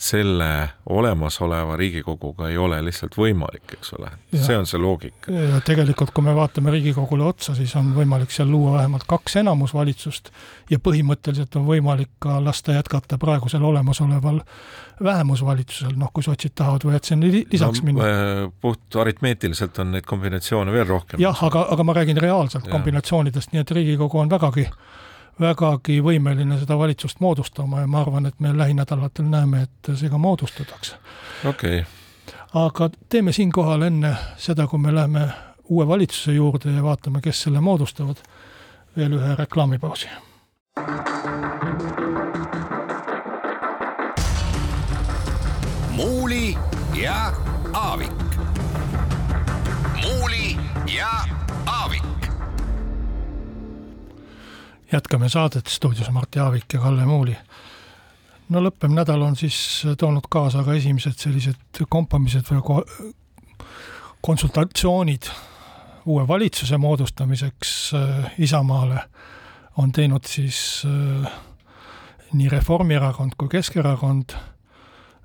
[0.04, 5.32] selle olemasoleva Riigikoguga ei ole lihtsalt võimalik, eks ole, see on see loogika.
[5.32, 10.32] ja tegelikult, kui me vaatame Riigikogule otsa, siis on võimalik seal luua vähemalt kaks enamusvalitsust
[10.74, 14.42] ja põhimõtteliselt on võimalik ka lasta jätkata praegusel olemasoleval
[15.04, 18.10] vähemusvalitsusel, noh, kui sotsid tahavad või et see on lisaks no, minna.
[18.10, 21.24] Äh, puht aritmeetiliselt on neid kombinatsioone veel rohkem.
[21.24, 22.76] jah, aga, aga ma räägin reaalselt ja.
[22.76, 24.68] kombinatsioonidest, nii et Riigikogu on vägagi
[25.40, 30.18] vägagi võimeline seda valitsust moodustama ja ma arvan, et me lähinädalatel näeme, et see ka
[30.18, 30.96] moodustatakse.
[31.50, 32.40] okei okay..
[32.54, 35.28] aga teeme siinkohal enne seda, kui me läheme
[35.70, 38.22] uue valitsuse juurde ja vaatame, kes selle moodustavad,
[38.98, 40.10] veel ühe reklaamipausi.
[40.78, 42.03] muuli
[54.94, 57.38] jätkame saadet stuudios Mart Jaavik ja Kalle Muuli.
[58.50, 62.84] no lõppev nädal on siis toonud kaasa ka esimesed sellised kompamised või
[64.22, 65.30] konsultatsioonid
[66.06, 67.92] uue valitsuse moodustamiseks
[68.38, 69.00] Isamaale
[69.78, 70.84] on teinud siis
[72.34, 74.36] nii Reformierakond kui Keskerakond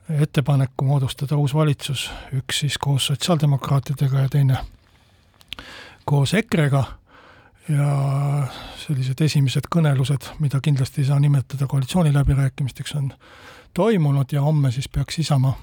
[0.09, 4.57] ettepaneku moodustada uus valitsus, üks siis koos sotsiaaldemokraatidega ja teine
[6.05, 6.85] koos EKRE-ga
[7.69, 7.93] ja
[8.77, 13.13] sellised esimesed kõnelused, mida kindlasti ei saa nimetada koalitsiooniläbirääkimisteks, on
[13.75, 15.57] toimunud ja homme siis peaks Isamaa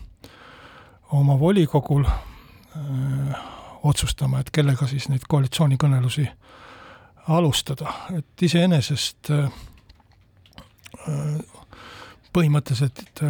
[1.11, 3.33] oma volikogul öö,
[3.83, 6.27] otsustama, et kellega siis neid koalitsioonikõnelusi
[7.27, 9.31] alustada, et iseenesest
[12.33, 13.21] põhimõtteliselt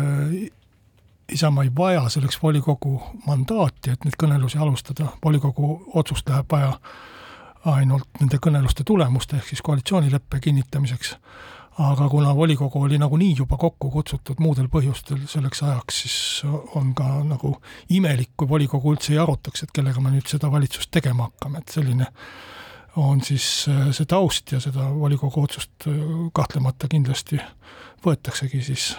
[1.31, 6.75] Isamaa ei vaja selleks volikogu mandaati, et neid kõnelusi alustada, volikogu otsust läheb vaja
[7.71, 11.15] ainult nende kõneluste tulemuste ehk siis koalitsioonileppe kinnitamiseks.
[11.77, 16.43] aga kuna volikogu oli nagunii juba kokku kutsutud muudel põhjustel selleks ajaks, siis
[16.75, 17.57] on ka nagu
[17.89, 21.75] imelik, kui volikogu üldse ei arutaks, et kellega me nüüd seda valitsust tegema hakkame, et
[21.75, 22.07] selline
[22.95, 25.99] on siis äh, see taust ja seda volikogu otsust äh,
[26.33, 27.41] kahtlemata kindlasti
[28.05, 28.93] võetaksegi siis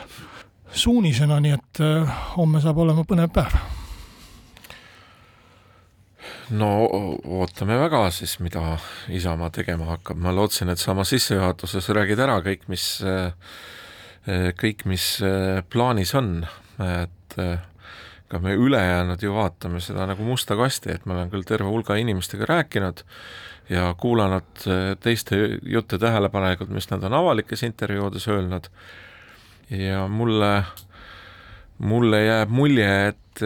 [0.72, 3.75] suunisena, nii et äh, homme saab olema põnev päev
[6.54, 8.76] no ootame väga siis, mida
[9.12, 12.86] Isamaa tegema hakkab, ma lootsin, et sa oma sissejuhatuses räägid ära kõik, mis,
[14.60, 15.08] kõik, mis
[15.72, 16.38] plaanis on,
[16.86, 17.38] et
[18.26, 21.98] ka me ülejäänud ju vaatame seda nagu musta kasti, et ma olen küll terve hulga
[21.98, 23.02] inimestega rääkinud
[23.70, 24.66] ja kuulanud
[25.02, 28.70] teiste jutte tähelepanelikult, mis nad on avalikes intervjuudes öelnud.
[29.70, 30.64] Ja mulle,
[31.78, 33.42] mulle jääb mulje, et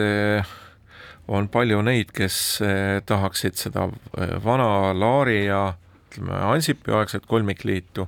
[1.31, 5.71] on palju neid, kes eh, tahaksid seda eh, vana Laari ja
[6.09, 8.07] ütleme, Ansipi aegset kolmikliitu,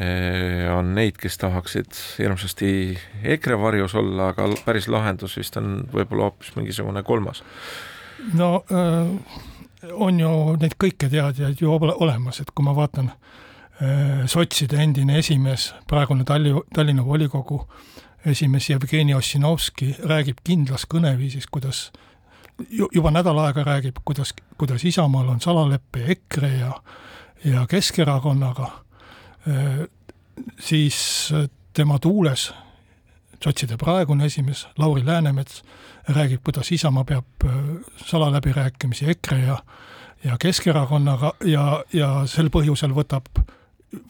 [0.00, 2.70] eh, on neid, kes tahaksid hirmsasti
[3.34, 7.42] EKRE varjus olla, aga päris lahendus vist on võib-olla hoopis mingisugune kolmas.
[8.34, 8.64] no
[9.92, 13.12] on ju neid kõiketeadjaid ju olemas, et kui ma vaatan
[14.26, 17.60] sotside endine esimees, praegune Talli-, Tallinna volikogu
[18.26, 21.90] esimees Jevgeni Ossinovski räägib kindlas kõneviisis, kuidas
[22.94, 26.72] juba nädal aega räägib, kuidas, kuidas Isamaal on salaleppe EKRE ja,
[27.44, 28.70] ja Keskerakonnaga,
[30.60, 31.32] siis
[31.72, 32.52] tema tuules
[33.44, 35.62] sotside praegune esimees Lauri Läänemets
[36.08, 37.48] räägib, kuidas Isamaa peab
[38.06, 39.58] salaläbirääkimisi EKRE ja
[40.24, 43.28] ja Keskerakonnaga ja, ja sel põhjusel võtab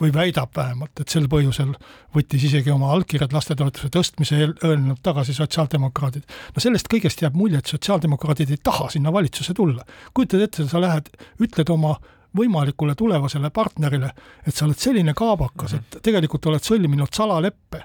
[0.01, 1.75] või väidab vähemalt, et sel põhjusel
[2.17, 6.25] võttis isegi oma allkirjad lastetoetuse tõstmise öelnud tagasi sotsiaaldemokraadid.
[6.55, 9.85] no sellest kõigest jääb mulje, et sotsiaaldemokraadid ei taha sinna valitsusse tulla.
[10.15, 11.11] kujutad ette, sa lähed,
[11.41, 11.97] ütled oma
[12.37, 14.11] võimalikule tulevasele partnerile,
[14.47, 17.85] et sa oled selline kaabakas, et tegelikult oled sõlminud salaleppe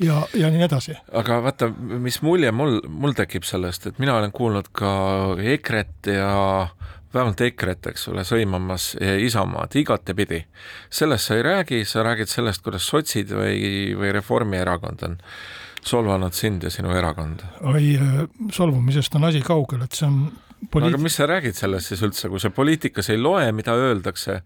[0.00, 0.96] ja, ja nii edasi.
[1.12, 4.90] aga vaata, mis mulje mul, mul tekib sellest, et mina olen kuulnud ka
[5.38, 6.32] EKRE-t ja
[7.14, 8.90] vähemalt EKRE-t, eks ole, sõimamas
[9.24, 10.42] Isamaad igatepidi.
[10.90, 15.16] sellest sa ei räägi, sa räägid sellest, kuidas sotsid või, või Reformierakond on
[15.84, 17.48] solvanud sind ja sinu erakonda?
[17.72, 17.96] oi,
[18.52, 20.20] solvumisest on asi kaugel, et see on
[20.70, 20.90] Poliit...
[20.90, 24.40] aga mis sa räägid sellest siis üldse, kui sa poliitikas ei loe, mida öeldakse,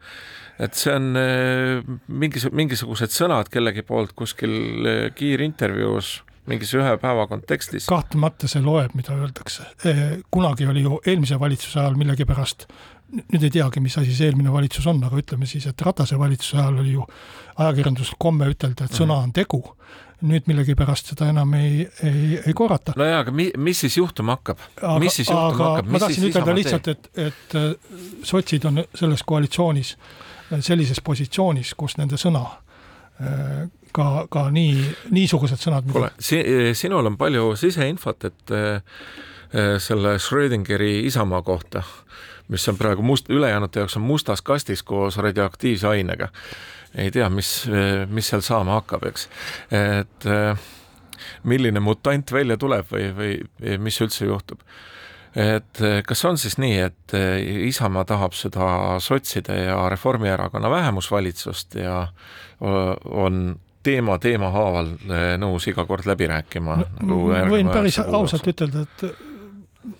[0.60, 4.52] et see on äh, mingis, mingisugused sõnad kellegi poolt kuskil
[4.84, 6.18] äh, kiirintervjuus
[6.50, 7.86] mingis ühe päeva kontekstis.
[7.90, 9.66] kahtlemata see loeb, mida öeldakse.
[10.30, 12.66] kunagi oli ju eelmise valitsuse ajal millegipärast,
[13.12, 16.58] nüüd ei teagi, mis asi see eelmine valitsus on, aga ütleme siis, et Ratase valitsuse
[16.58, 17.06] ajal oli ju
[17.56, 19.62] ajakirjandusel komme ütelda, et sõna on tegu
[20.22, 22.94] nüüd millegipärast seda enam ei, ei, ei korrata.
[22.96, 24.60] no jaa, aga mi-, mis siis juhtuma hakkab?
[25.02, 25.90] mis siis juhtuma hakkab?
[25.90, 27.72] ma tahtsin ütelda lihtsalt, et, et äh,
[28.26, 32.71] sotsid on selles koalitsioonis äh, sellises positsioonis, kus nende sõna äh,
[33.92, 34.74] ka, ka nii,
[35.14, 38.56] niisugused sõnad kuule, si-, sinul on palju siseinfot, et
[39.84, 41.82] selle Schrödingeri Isamaa kohta,
[42.48, 46.30] mis on praegu must, ülejäänute jaoks on mustas kastis koos radioaktiivse ainega
[46.94, 47.50] ei tea, mis,
[48.08, 49.28] mis seal saama hakkab, eks.
[49.72, 50.26] et
[51.48, 54.60] milline mutant välja tuleb või, või mis üldse juhtub.
[55.36, 57.16] Et kas on siis nii, et
[57.68, 62.06] Isamaa tahab seda sotside ja Reformierakonna vähemusvalitsust ja
[62.60, 63.42] on
[63.82, 64.92] teema teema haaval
[65.42, 66.86] nõus iga kord läbi rääkima no,?
[67.02, 69.06] Nagu võin päris ausalt ütelda, et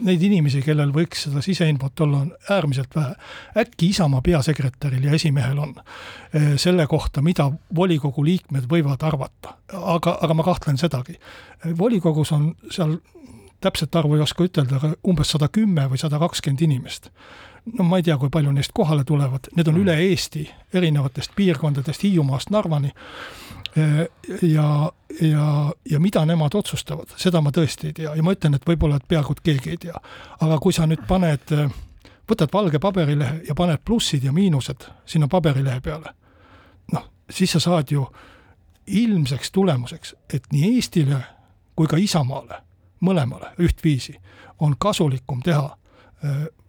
[0.07, 3.15] neid inimesi, kellel võiks seda siseinfot olla, on äärmiselt vähe.
[3.59, 10.17] äkki Isamaa peasekretäril ja esimehel on eh, selle kohta, mida volikogu liikmed võivad arvata, aga,
[10.23, 11.19] aga ma kahtlen sedagi.
[11.79, 12.97] volikogus on seal,
[13.63, 17.11] täpset arvu ei oska ütelda, aga umbes sada kümme või sada kakskümmend inimest
[17.79, 19.83] no ma ei tea, kui palju neist kohale tulevad, need on mm.
[19.85, 22.91] üle Eesti, erinevatest piirkondadest, Hiiumaast Narvani,
[24.43, 28.67] ja, ja, ja mida nemad otsustavad, seda ma tõesti ei tea ja ma ütlen, et
[28.69, 30.01] võib-olla, et peaaegu et keegi ei tea.
[30.41, 31.55] aga kui sa nüüd paned,
[32.29, 36.13] võtad valge paberilehe ja paned plussid ja miinused sinna paberilehe peale,
[36.93, 38.05] noh, siis sa saad ju
[38.87, 41.23] ilmseks tulemuseks, et nii Eestile
[41.77, 42.61] kui ka Isamaale,
[43.03, 44.15] mõlemale ühtviisi,
[44.61, 45.77] on kasulikum teha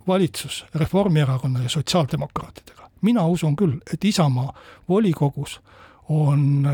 [0.07, 2.89] valitsus Reformierakonna ja sotsiaaldemokraatidega.
[3.01, 4.53] mina usun küll, et Isamaa
[4.89, 5.61] volikogus
[6.09, 6.67] on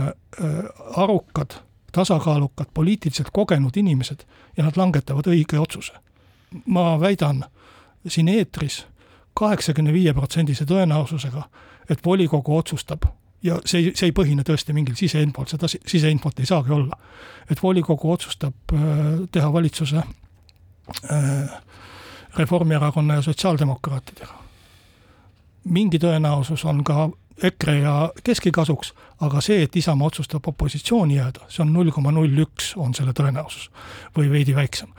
[0.95, 1.51] arukad,
[1.91, 4.19] tasakaalukad, poliitiliselt kogenud inimesed
[4.57, 5.93] ja nad langetavad õige otsuse.
[6.65, 7.45] ma väidan
[8.07, 8.85] siin eetris
[9.33, 11.43] kaheksakümne viie protsendise tõenäosusega,
[11.89, 13.05] et volikogu otsustab
[13.43, 16.97] ja see see ei põhine tõesti mingil siseinfol, seda siseinfot ei saagi olla.
[17.49, 18.79] et volikogu otsustab äh,
[19.31, 20.03] teha valitsuse
[21.11, 21.57] äh,
[22.37, 24.33] Reformierakonna ja sotsiaaldemokraatidega.
[25.63, 27.09] mingi tõenäosus on ka
[27.43, 32.11] EKRE ja Keski kasuks, aga see, et Isamaa otsustab opositsiooni jääda, see on null koma
[32.11, 33.69] null üks, on selle tõenäosus
[34.17, 34.91] või veidi väiksem.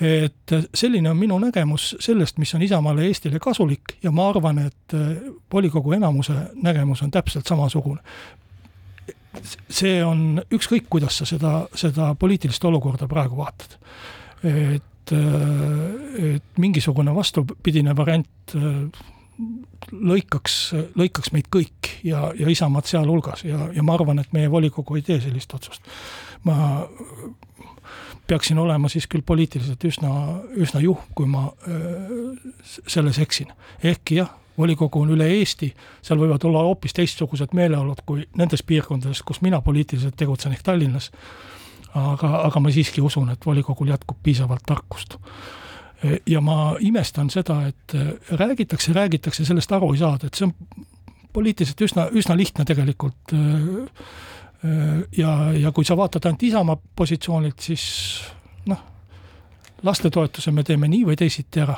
[0.00, 4.58] Et selline on minu nägemus sellest, mis on Isamaale ja Eestile kasulik ja ma arvan,
[4.66, 4.96] et
[5.52, 8.00] volikogu enamuse nägemus on täpselt samasugune.
[9.70, 13.76] see on ükskõik, kuidas sa seda, seda poliitilist olukorda praegu vaatad.
[14.44, 18.56] et, et mingisugune vastupidine variant
[19.92, 20.56] lõikaks,
[20.96, 25.04] lõikaks meid kõik ja, ja Isamaad sealhulgas ja, ja ma arvan, et meie volikogu ei
[25.06, 25.82] tee sellist otsust.
[26.44, 26.86] ma
[28.30, 30.10] peaksin olema siis küll poliitiliselt üsna,
[30.62, 31.48] üsna juhm, kui ma
[32.86, 33.50] selles eksin.
[33.82, 35.70] ehkki jah, volikogu on üle Eesti,
[36.02, 41.10] seal võivad olla hoopis teistsugused meeleolud kui nendes piirkondades, kus mina poliitiliselt tegutsen, ehk Tallinnas.
[41.94, 45.18] aga, aga ma siiski usun, et volikogul jätkub piisavalt tarkust
[46.26, 47.94] ja ma imestan seda, et
[48.30, 50.54] räägitakse, räägitakse, sellest aru ei saada, et see on
[51.32, 53.34] poliitiliselt üsna, üsna lihtne tegelikult.
[53.34, 54.06] Äh,
[55.16, 57.84] ja, ja kui sa vaatad ainult Isamaa positsioonilt, siis
[58.68, 58.82] noh,
[59.82, 61.76] lastetoetuse me teeme nii või teisiti ära.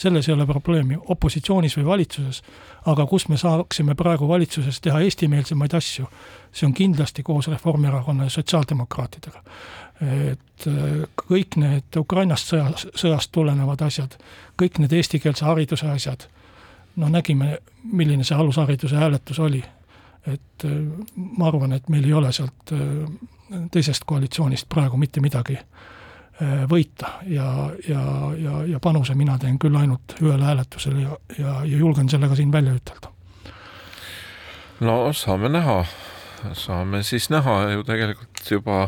[0.00, 2.42] selles ei ole probleemi, opositsioonis või valitsuses,
[2.86, 6.06] aga kus me saaksime praegu valitsuses teha eestimeelsemaid asju,
[6.52, 9.42] see on kindlasti koos Reformierakonna ja sotsiaaldemokraatidega
[10.00, 14.16] et äh, kõik need Ukrainast sõjas, sõjast tulenevad asjad,
[14.60, 16.24] kõik need eestikeelse hariduse asjad,
[16.96, 19.62] no nägime, milline see alushariduse hääletus oli.
[20.26, 20.76] Et äh,
[21.14, 22.82] ma arvan, et meil ei ole sealt äh,
[23.72, 25.58] teisest koalitsioonist praegu mitte midagi
[26.40, 27.46] võita ja,
[27.84, 28.02] ja,
[28.40, 32.38] ja, ja panuse mina teen küll ainult ühele hääletusele ja, ja, ja julgen selle ka
[32.38, 33.10] siin välja ütelda.
[34.80, 35.82] no saame näha,
[36.56, 38.78] saame siis näha ju tegelikult juba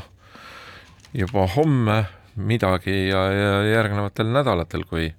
[1.13, 2.05] juba homme
[2.37, 5.13] midagi ja, ja järgnevatel nädalatel, kui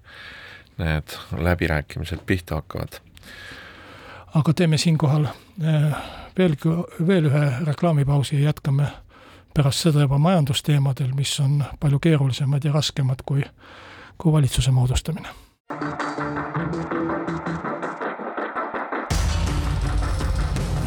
[0.78, 3.00] need läbirääkimised pihta hakkavad.
[4.34, 5.96] Aga teeme siinkohal eh,
[6.38, 6.76] veelgi,
[7.08, 8.88] veel ühe reklaamipausi ja jätkame
[9.54, 13.44] pärast seda juba majandusteemadel, mis on palju keerulisemad ja raskemad kui,
[14.18, 15.28] kui valitsuse moodustamine.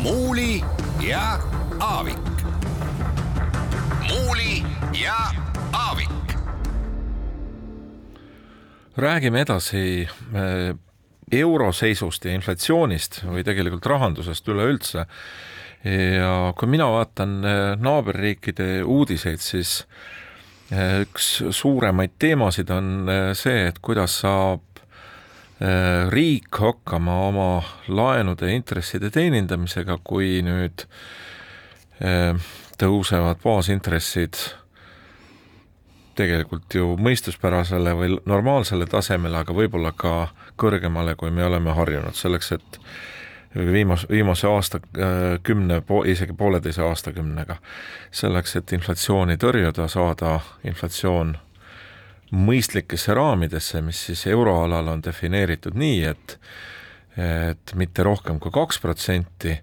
[0.03, 0.63] muuli
[1.03, 1.39] ja
[1.81, 2.37] Aavik
[5.03, 5.15] ja
[5.73, 6.09] Aavik.
[8.97, 10.09] räägime edasi
[11.33, 15.07] euro seisust ja inflatsioonist või tegelikult rahandusest üleüldse.
[15.87, 17.41] ja kui mina vaatan
[17.83, 19.85] naaberriikide uudiseid, siis
[20.73, 24.63] üks suuremaid teemasid on see, et kuidas saab
[26.11, 27.51] riik hakkama oma
[27.89, 30.85] laenude intresside teenindamisega, kui nüüd
[32.77, 34.43] tõusevad baasintressid
[36.17, 40.29] tegelikult ju mõistuspärasele või normaalsele tasemele, aga võib-olla ka
[40.61, 42.79] kõrgemale, kui me oleme harjunud, selleks et
[43.55, 47.57] viimase, viimase aastakümne, isegi pooleteise aastakümnega,
[48.11, 51.37] selleks, et inflatsiooni tõrjuda, saada inflatsioon
[52.37, 56.41] mõistlikesse raamidesse, mis siis euroalal on defineeritud nii, et
[57.17, 59.55] et mitte rohkem kui kaks protsenti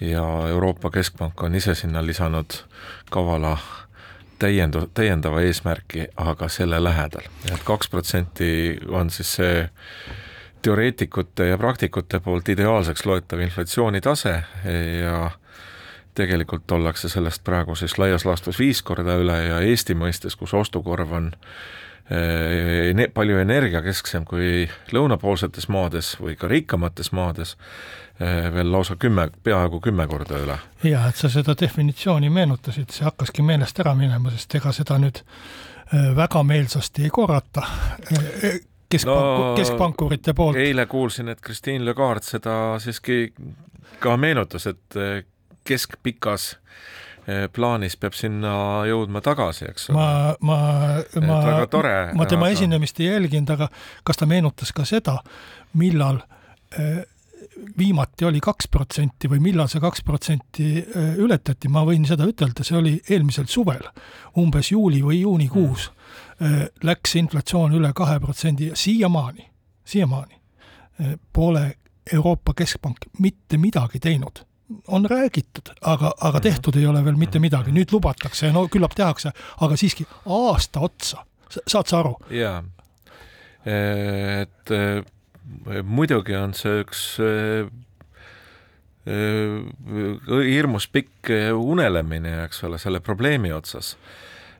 [0.00, 2.56] ja Euroopa Keskpank on ise sinna lisanud
[3.10, 3.52] kavala
[4.38, 7.28] täiendu-, täiendava eesmärki, aga selle lähedal.
[7.52, 9.68] et, kaks protsenti on siis see
[10.62, 14.34] teoreetikute ja praktikute poolt ideaalseks loetav inflatsioonitase
[15.00, 15.30] ja
[16.14, 21.12] tegelikult ollakse sellest praegu siis laias laastus viis korda üle ja Eesti mõistes, kus ostukorv
[21.12, 21.30] on
[22.08, 24.62] Äh, palju energiakesksem kui
[24.96, 27.52] lõunapoolsetes maades või ka rikkamates maades,
[28.18, 30.58] veel lausa kümme, peaaegu kümme korda üle.
[30.84, 35.22] jaa, et sa seda definitsiooni meenutasid, see hakkaski meelest ära minema, sest ega seda nüüd
[35.22, 37.62] äh, väga meelsasti ei korrata
[38.90, 40.58] keskpanku no,, keskpankurite poolt.
[40.58, 43.32] eile kuulsin, et Christine Lagarde seda siiski
[44.02, 44.98] ka meenutas, et
[45.68, 46.56] keskpikas
[47.28, 48.50] Eh, plaanis peab sinna
[48.88, 49.98] jõudma tagasi, eks ole.
[49.98, 50.54] ma, ma,
[51.20, 51.40] ma,
[52.16, 52.54] ma tema aga...
[52.54, 53.66] esinemist ei jälginud, aga
[54.08, 55.18] kas ta meenutas ka seda,
[55.76, 56.22] millal
[56.72, 57.02] eh,
[57.78, 62.64] viimati oli kaks protsenti või millal see kaks protsenti eh, ületati, ma võin seda ütelda,
[62.66, 63.84] see oli eelmisel suvel,
[64.38, 65.90] umbes juuli või juunikuus
[66.40, 66.82] mm.
[66.86, 69.48] läks inflatsioon üle kahe protsendi ja siiamaani,
[69.84, 70.36] siiamaani
[71.32, 71.64] pole
[72.12, 74.42] Euroopa Keskpank mitte midagi teinud
[74.86, 76.42] on räägitud, aga, aga mhm.
[76.42, 79.32] tehtud ei ole veel mitte midagi, nüüd lubatakse, no küllap tehakse,
[79.64, 81.24] aga siiski aasta otsa,
[81.60, 82.16] saad sa aru?
[82.30, 82.60] jaa,
[83.64, 84.74] et
[85.84, 87.68] muidugi on see üks eh,
[89.08, 93.96] eh, hirmus pikk unelemine, eks ole, selle probleemi otsas.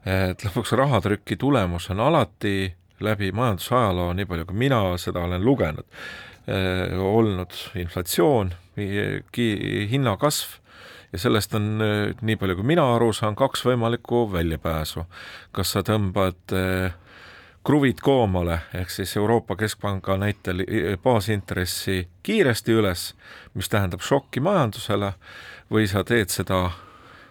[0.09, 2.73] et lõpuks rahatrüki tulemus on alati
[3.05, 5.85] läbi majandusajaloo, nii palju kui mina seda olen lugenud,
[7.03, 10.55] olnud inflatsioon hinnakasv
[11.13, 11.83] ja sellest on,
[12.21, 15.05] nii palju kui mina aru saan, kaks võimalikku väljapääsu.
[15.53, 16.95] kas sa tõmbad äh,
[17.65, 23.13] kruvid koomale, ehk siis Euroopa Keskpanga näitel äh, baasintressi kiiresti üles,
[23.55, 25.13] mis tähendab šokki majandusele,
[25.71, 26.71] või sa teed seda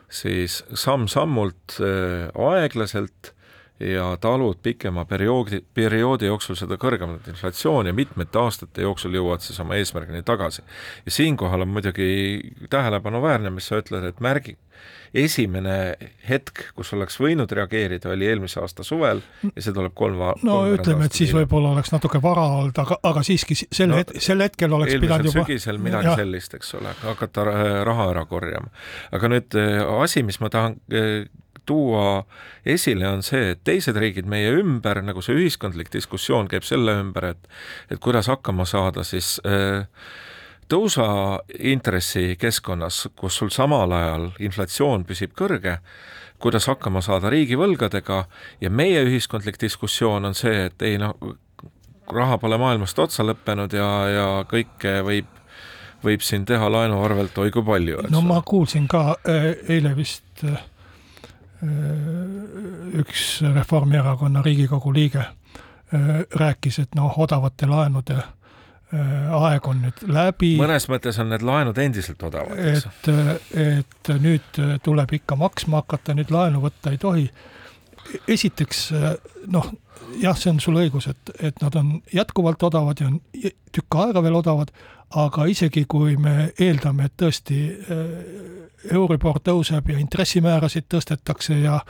[0.07, 3.33] siis samm-sammult aeglaselt
[3.79, 9.59] ja talud pikema perioodi, perioodi jooksul seda kõrgemat inflatsiooni ja mitmete aastate jooksul jõuavad siis
[9.61, 10.63] oma eesmärgini tagasi.
[11.05, 14.57] ja siinkohal on muidugi tähelepanuväärne, mis sa ütled, et märgi,
[15.13, 15.77] esimene
[16.27, 21.07] hetk, kus oleks võinud reageerida, oli eelmise aasta suvel ja see tuleb kolm no ütleme,
[21.07, 24.73] et siis võib-olla oleks natuke vara olnud, aga, aga siiski sel no, het-, sel hetkel
[24.73, 26.15] oleks pidanud juba sügisel midagi ja.
[26.19, 27.45] sellist, eks ole, hakata
[27.87, 28.71] raha ära korjama.
[29.15, 31.27] aga nüüd äh, asi, mis ma tahan äh,
[31.67, 32.23] tuua
[32.65, 37.33] esile, on see, et teised riigid meie ümber, nagu see ühiskondlik diskussioon käib selle ümber,
[37.33, 37.51] et
[37.91, 39.83] et kuidas hakkama saada siis äh,
[40.69, 41.07] tõusa
[41.59, 45.77] intressikeskkonnas, kus sul samal ajal inflatsioon püsib kõrge,
[46.39, 48.23] kuidas hakkama saada riigivõlgadega
[48.61, 51.15] ja meie ühiskondlik diskussioon on see, et ei noh,
[52.13, 55.31] raha pole maailmast otsa lõppenud ja, ja kõike võib,
[56.03, 58.05] võib siin teha laenu arvelt oi kui palju.
[58.09, 60.61] no ma kuulsin ka äh, eile vist äh,
[63.01, 65.25] üks Reformierakonna Riigikogu liige
[66.35, 68.17] rääkis, et noh, odavate laenude
[68.91, 70.53] aeg on nüüd läbi.
[70.59, 72.85] mõnes mõttes on need laenud endiselt odavad, eks.
[72.87, 73.09] et,
[73.63, 77.25] et nüüd tuleb ikka maksma hakata, nüüd laenu võtta ei tohi.
[78.27, 78.85] esiteks
[79.51, 79.67] noh,
[80.21, 83.19] jah, see on sul õigus, et, et nad on jätkuvalt odavad ja on
[83.75, 84.71] tükk aega veel odavad,
[85.19, 88.05] aga isegi kui me eeldame, et tõesti äh,
[88.93, 91.81] Euribor tõuseb ja intressimäärasid tõstetakse ja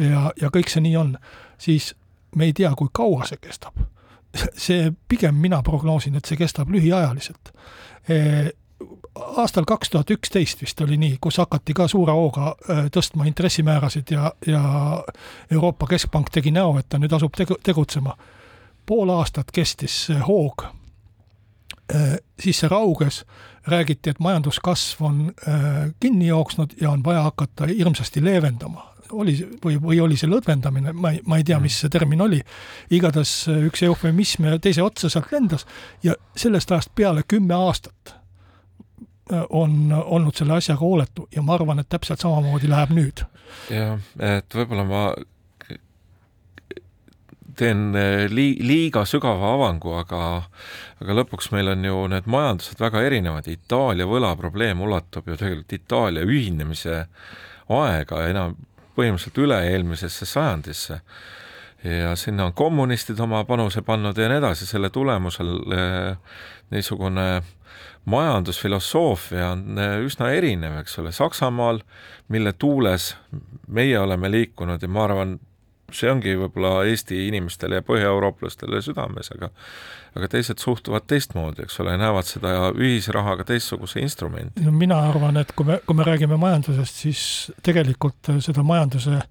[0.00, 1.14] ja, ja kõik see nii on,
[1.58, 1.92] siis
[2.36, 3.78] me ei tea, kui kaua see kestab.
[4.56, 7.52] See pigem mina prognoosin, et see kestab lühiajaliselt
[9.16, 14.12] aastal kaks tuhat üksteist vist oli nii, kus hakati ka suure hooga äh, tõstma intressimäärasid
[14.12, 14.62] ja, ja
[15.50, 18.16] Euroopa Keskpank tegi näo, et ta nüüd asub tegu, tegutsema.
[18.86, 20.68] pool aastat kestis see hoog
[21.94, 23.24] Äh, siis see rauges,
[23.66, 28.95] räägiti, et majanduskasv on äh, kinni jooksnud ja on vaja hakata hirmsasti leevendama.
[29.12, 32.40] Oli või, või oli see lõdvendamine, ma ei, ma ei tea, mis see termin oli.
[32.90, 33.34] igatahes
[33.68, 35.66] üks eufemism teise otsa sealt lendas
[36.02, 38.16] ja sellest ajast peale kümme aastat
[39.50, 43.24] on olnud selle asjaga hooletu ja ma arvan, et täpselt samamoodi läheb nüüd.
[43.70, 45.06] jah, et võib-olla ma
[47.56, 50.20] teen eh, li-, liiga sügava avangu, aga
[51.02, 56.26] aga lõpuks meil on ju need majandused väga erinevad, Itaalia võlaprobleem ulatub ju tegelikult Itaalia
[56.28, 57.04] ühinemise
[57.72, 58.56] aega enam
[58.96, 61.00] põhimõtteliselt üle-eelmisesse sajandisse.
[61.84, 66.16] ja sinna on kommunistid oma panuse pannud ja nii edasi, selle tulemusel eh,
[66.70, 67.42] niisugune
[68.10, 71.82] majandusfilosoofia on eh, üsna erinev, eks ole, Saksamaal,
[72.28, 73.12] mille tuules
[73.68, 75.36] meie oleme liikunud ja ma arvan,
[75.92, 79.52] see ongi võib-olla Eesti inimestele ja põhjaeurooplastele südames, aga
[80.16, 84.64] aga teised suhtuvad teistmoodi, eks ole, näevad seda ühisrahaga teistsuguse instrumendi.
[84.64, 87.26] no mina arvan, et kui me, kui me räägime majandusest, siis
[87.66, 89.28] tegelikult seda majanduse äh,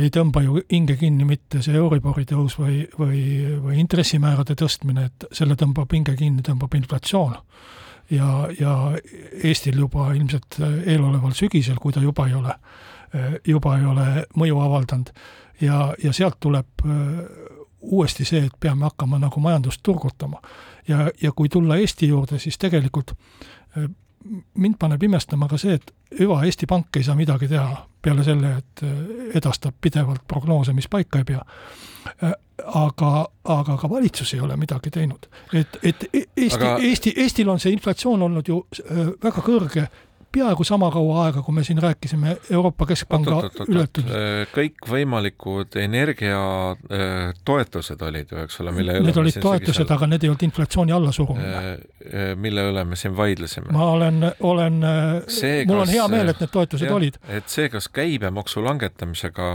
[0.00, 3.22] ei tõmba ju hinge kinni mitte see Euribori tõus või, või,
[3.60, 7.36] või intressimäärade tõstmine, et selle tõmbab hinge kinni, tõmbab inflatsioon.
[8.10, 8.74] Ja, ja
[9.42, 12.54] Eestil juba ilmselt eeloleval sügisel, kui ta juba ei ole
[13.16, 15.12] Eh, juba ei ole mõju avaldanud
[15.62, 17.20] ja, ja sealt tuleb eh,
[17.86, 20.40] uuesti see, et peame hakkama nagu majandust turgutama.
[20.88, 23.86] ja, ja kui tulla Eesti juurde, siis tegelikult eh,
[24.54, 28.52] mind paneb imestama ka see, et hüva Eesti Pank ei saa midagi teha peale selle,
[28.60, 28.84] et
[29.34, 31.42] edastab pidevalt prognoose, mis paika ei pea.
[32.74, 33.08] aga,
[33.44, 35.26] aga ka valitsus ei ole midagi teinud.
[35.52, 38.60] et, et e-, Eesti aga..., Eesti, Eestil on see inflatsioon olnud ju
[39.22, 39.88] väga kõrge
[40.36, 43.36] peaaegu sama kaua aega, kui me siin rääkisime Euroopa Keskpanga
[43.68, 44.10] ületusest.
[44.10, 44.14] Äh,
[44.54, 50.30] kõikvõimalikud energiatoetused äh, olid ju, eks ole, mille Need olid toetused seal..., aga need ei
[50.32, 51.56] olnud inflatsiooni allasurumine.
[51.56, 51.62] Äh,
[52.40, 53.68] mille üle me siin vaidlesime.
[53.76, 54.16] ma olen,
[54.50, 54.76] olen,
[55.70, 57.14] mul on hea meel, et need toetused jah, olid.
[57.28, 59.48] et see, kas käibemaksu langetamisega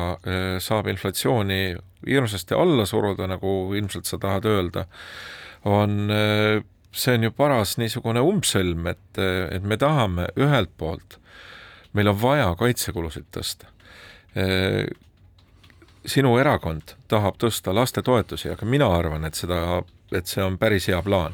[0.63, 1.61] saab inflatsiooni
[2.07, 4.82] hirmsasti alla suruda, nagu ilmselt sa tahad öelda,
[5.69, 5.89] on
[6.91, 11.17] see on ju paras niisugune umbsõlm, et, et me tahame ühelt poolt,
[11.95, 13.69] meil on vaja kaitsekulusid tõsta.
[16.07, 19.81] sinu erakond tahab tõsta lastetoetusi, aga mina arvan, et seda,
[20.11, 21.33] et see on päris hea plaan.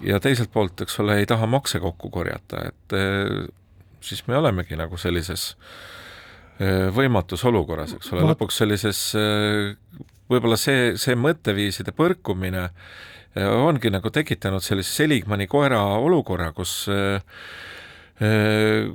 [0.00, 2.96] ja teiselt poolt, eks ole, ei taha makse kokku korjata, et
[4.00, 5.54] siis me olemegi nagu sellises
[6.96, 9.00] võimatus olukorras, eks ole, lõpuks sellises
[10.30, 12.68] võib-olla see, see mõtteviiside põrkumine
[13.40, 17.22] ongi nagu tekitanud sellise Seligmani koera olukorra, kus äh,
[18.20, 18.90] äh,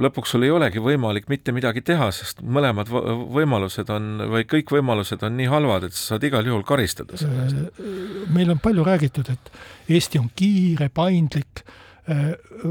[0.00, 5.26] lõpuks sul ei olegi võimalik mitte midagi teha, sest mõlemad võimalused on või kõik võimalused
[5.26, 7.60] on nii halvad, et sa saad igal juhul karistada selle eest.
[7.82, 9.54] Äh, meil on palju räägitud, et
[9.90, 11.64] Eesti on kiire, paindlik,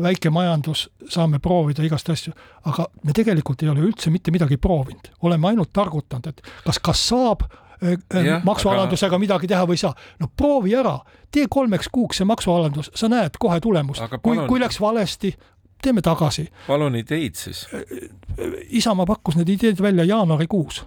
[0.01, 2.32] väike majandus, saame proovida igast asju,
[2.67, 7.03] aga me tegelikult ei ole üldse mitte midagi proovinud, oleme ainult targutanud, et kas, kas
[7.11, 7.45] saab
[7.84, 9.19] Äh, äh, ja, maksualandusega aga...
[9.19, 9.93] midagi teha või ei saa.
[10.19, 10.97] no proovi ära,
[11.32, 14.03] tee kolmeks kuuks see maksualandus, sa näed kohe tulemust.
[14.21, 15.32] Kui, kui läks valesti,
[15.82, 16.49] teeme tagasi.
[16.67, 17.65] palun ideid siis.
[17.73, 18.09] Äh,
[18.82, 20.84] Isamaa pakkus need ideed välja jaanuarikuus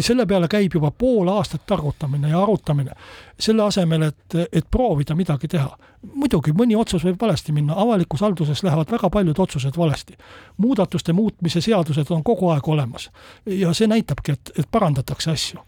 [0.00, 2.94] selle peale käib juba pool aastat targutamine ja arutamine,
[3.40, 5.76] selle asemel, et, et proovida midagi teha.
[6.14, 10.16] muidugi, mõni otsus võib valesti minna, avalikus halduses lähevad väga paljud otsused valesti.
[10.56, 13.10] muudatuste muutmise seadused on kogu aeg olemas
[13.46, 15.60] ja see näitabki, et, et parandatakse asju.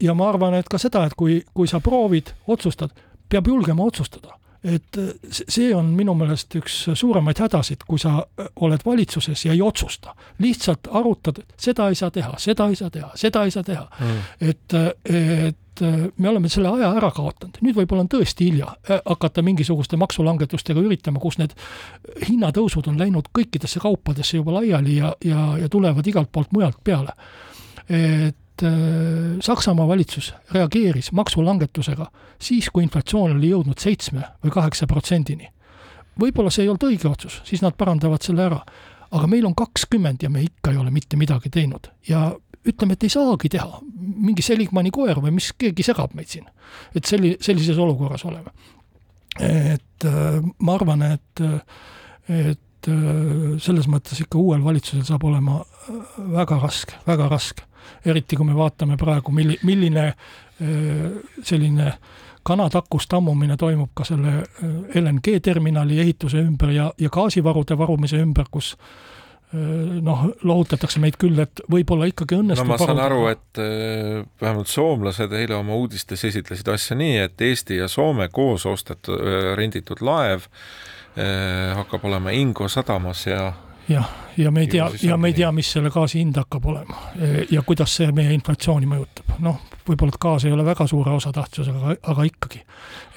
[0.00, 2.90] ja ma arvan, et ka seda, et kui, kui sa proovid, otsustad,
[3.28, 8.48] peab julgema otsustada et äh, see on minu meelest üks suuremaid hädasid, kui sa äh,
[8.64, 10.14] oled valitsuses ja ei otsusta.
[10.38, 14.22] lihtsalt arutad, seda ei saa teha, seda ei saa teha, seda ei saa teha mm..
[14.40, 15.82] et, äh, et
[16.16, 21.18] me oleme selle aja ära kaotanud, nüüd võib-olla on tõesti hilja hakata mingisuguste maksulangetustega üritama,
[21.18, 21.56] kus need
[22.28, 27.16] hinnatõusud on läinud kõikidesse kaupadesse juba laiali ja, ja, ja tulevad igalt poolt mujalt peale.
[27.90, 32.06] et et äh, Saksamaa valitsus reageeris maksulangetusega
[32.38, 35.48] siis, kui inflatsioon oli jõudnud seitsme või kaheksa protsendini.
[36.20, 38.60] võib-olla see ei olnud õige otsus, siis nad parandavad selle ära.
[39.10, 42.32] aga meil on kakskümmend ja me ikka ei ole mitte midagi teinud ja
[42.64, 46.46] ütleme, et ei saagi teha, mingi Seligmani koer või mis, keegi segab meid siin.
[46.94, 48.54] et selli-, sellises olukorras oleme.
[49.40, 51.42] et äh, ma arvan, et,
[52.28, 55.64] et äh, selles mõttes ikka uuel valitsusel saab olema
[56.38, 57.73] väga raske, väga raske
[58.04, 60.12] eriti kui me vaatame praegu, milli-, milline
[61.42, 61.94] selline
[62.46, 64.44] kanatakust tammumine toimub ka selle
[64.94, 68.74] LNG terminali ehituse ümber ja, ja gaasivarude varumise ümber, kus
[69.54, 73.60] noh, lohutatakse meid küll, et võib-olla ikkagi õnnestub no ma saan aru, et
[74.42, 79.20] vähemalt soomlased eile oma uudistes esitlesid asja nii, et Eesti ja Soome koos ostetud,
[79.58, 80.48] renditud laev
[81.14, 83.52] hakkab olema Ingo sadamas ja
[83.88, 87.00] jah, ja me ei tea ja me ei tea, mis selle gaasi hind hakkab olema
[87.14, 89.36] E, ja kuidas see meie inflatsiooni mõjutab.
[89.44, 92.64] noh, võib-olla et gaas ei ole väga suure osatähtsusega, aga, aga ikkagi.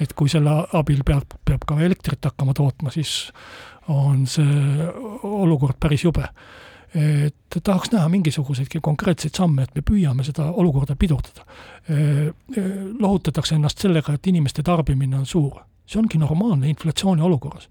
[0.00, 3.32] et kui selle abil peab, peab ka elektrit hakkama tootma, siis
[3.88, 4.88] on see
[5.24, 6.28] olukord päris jube.
[6.94, 11.44] et tahaks näha mingisuguseidki konkreetseid samme, et me püüame seda olukorda pidurdada.
[13.00, 15.64] lohutatakse ennast sellega, et inimeste tarbimine on suur.
[15.86, 17.68] see ongi normaalne inflatsiooni olukorras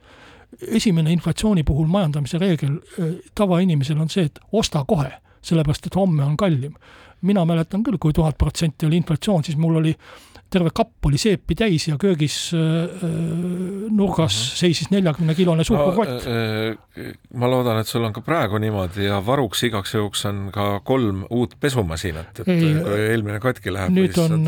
[0.68, 6.24] esimene inflatsiooni puhul majandamise reegel eh, tavainimesel on see, et osta kohe, sellepärast et homme
[6.24, 6.76] on kallim.
[7.28, 9.94] Mina mäletan küll, kui tuhat protsenti oli inflatsioon, siis mul oli
[10.50, 13.06] terve kapp oli seepi täis ja köögis äh,
[13.90, 14.60] nurgas mm -hmm.
[14.60, 17.40] seisis neljakümnekilone suhkrukott no,.
[17.40, 21.26] ma loodan, et sul on ka praegu niimoodi ja varuks igaks juhuks on ka kolm
[21.30, 24.48] uut pesumasinat, et Ei, kui eelmine katki läheb, nüüd on,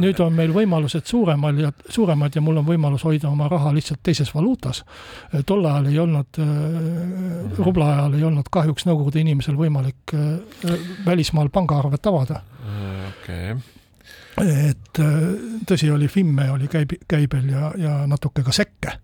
[0.00, 4.02] nüüd on meil võimalused suuremal ja suuremad ja mul on võimalus hoida oma raha lihtsalt
[4.02, 4.84] teises valuutas.
[5.46, 10.74] tol ajal ei olnud äh,, rubla ajal ei olnud kahjuks Nõukogude inimesel võimalik äh,
[11.06, 12.40] välismaal pangaarvet avada.
[13.10, 13.60] okei okay
[14.38, 15.14] et äh,
[15.68, 18.96] tõsi oli, Fimme oli käib, käibel ja, ja natuke ka Sekke,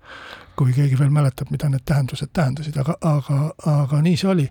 [0.57, 3.41] kui keegi veel mäletab, mida need tähendused tähendasid, aga, aga,
[3.73, 4.47] aga nii see oli.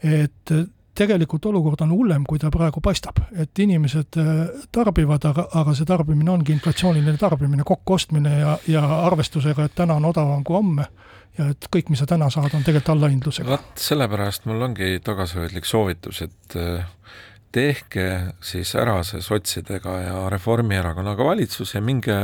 [0.00, 0.64] et äh,
[0.96, 4.40] tegelikult olukord on hullem, kui ta praegu paistab, et inimesed äh,
[4.72, 10.08] tarbivad, aga, aga see tarbimine ongi inflatsiooniline tarbimine, kokkuostmine ja, ja arvestusega, et täna on
[10.10, 10.88] odavam kui homme
[11.38, 13.50] ja et kõik, mis sa täna saad, on tegelikult allahindlusega.
[13.52, 16.56] vot sellepärast mul ongi tagasihoidlik soovitus, et
[17.52, 18.06] tehke
[18.44, 22.16] siis ära see sotsidega ja Reformierakonnaga valitsus ja minge,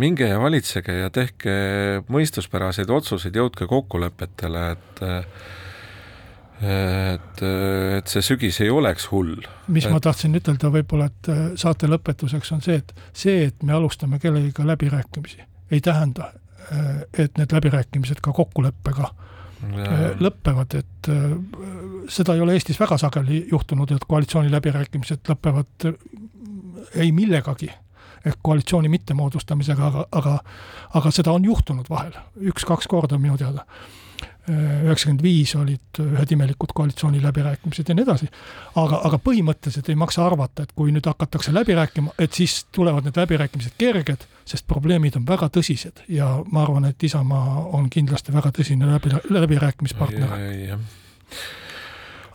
[0.00, 1.54] minge ja valitsege ja tehke
[2.10, 5.04] mõistuspäraseid otsuseid, jõudke kokkulepetele, et
[6.64, 9.42] et, et see sügis ei oleks hull.
[9.66, 9.92] mis et...
[9.92, 14.64] ma tahtsin ütelda võib-olla, et saate lõpetuseks on see, et see, et me alustame kellegiga
[14.66, 15.42] läbirääkimisi,
[15.74, 16.30] ei tähenda,
[17.18, 19.10] et need läbirääkimised ka kokkuleppega
[20.20, 21.08] lõpevad, et
[22.08, 25.96] seda ei ole Eestis väga sageli juhtunud, et koalitsiooniläbirääkimised lõpevad äh,
[26.94, 27.70] ei millegagi
[28.24, 30.38] ehk koalitsiooni mittemoodustamisega, aga, aga
[30.94, 33.66] aga seda on juhtunud vahel, üks-kaks korda minu teada.
[34.48, 38.28] Üheksakümmend viis olid ühed imelikud koalitsiooniläbirääkimised ja nii edasi.
[38.76, 43.08] aga, aga põhimõtteliselt ei maksa arvata, et kui nüüd hakatakse läbi rääkima, et siis tulevad
[43.08, 48.34] need läbirääkimised kerged, sest probleemid on väga tõsised ja ma arvan, et Isamaa on kindlasti
[48.36, 50.36] väga tõsine läbi, läbirääkimispartner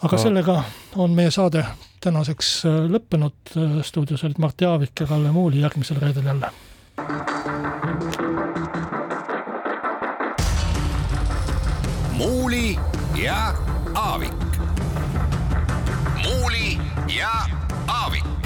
[0.04, 0.64] aga sellega
[0.96, 1.66] on meie saade
[2.04, 3.54] tänaseks äh, lõppenud.
[3.56, 6.52] Äh, stuudios olid Mart Jaavik ja Kalle Muuli, järgmisel reedel jälle.
[12.20, 12.80] Muuli
[13.16, 13.54] ja
[13.96, 14.34] Aavik.
[16.24, 17.30] muuli ja
[17.88, 18.39] Aavik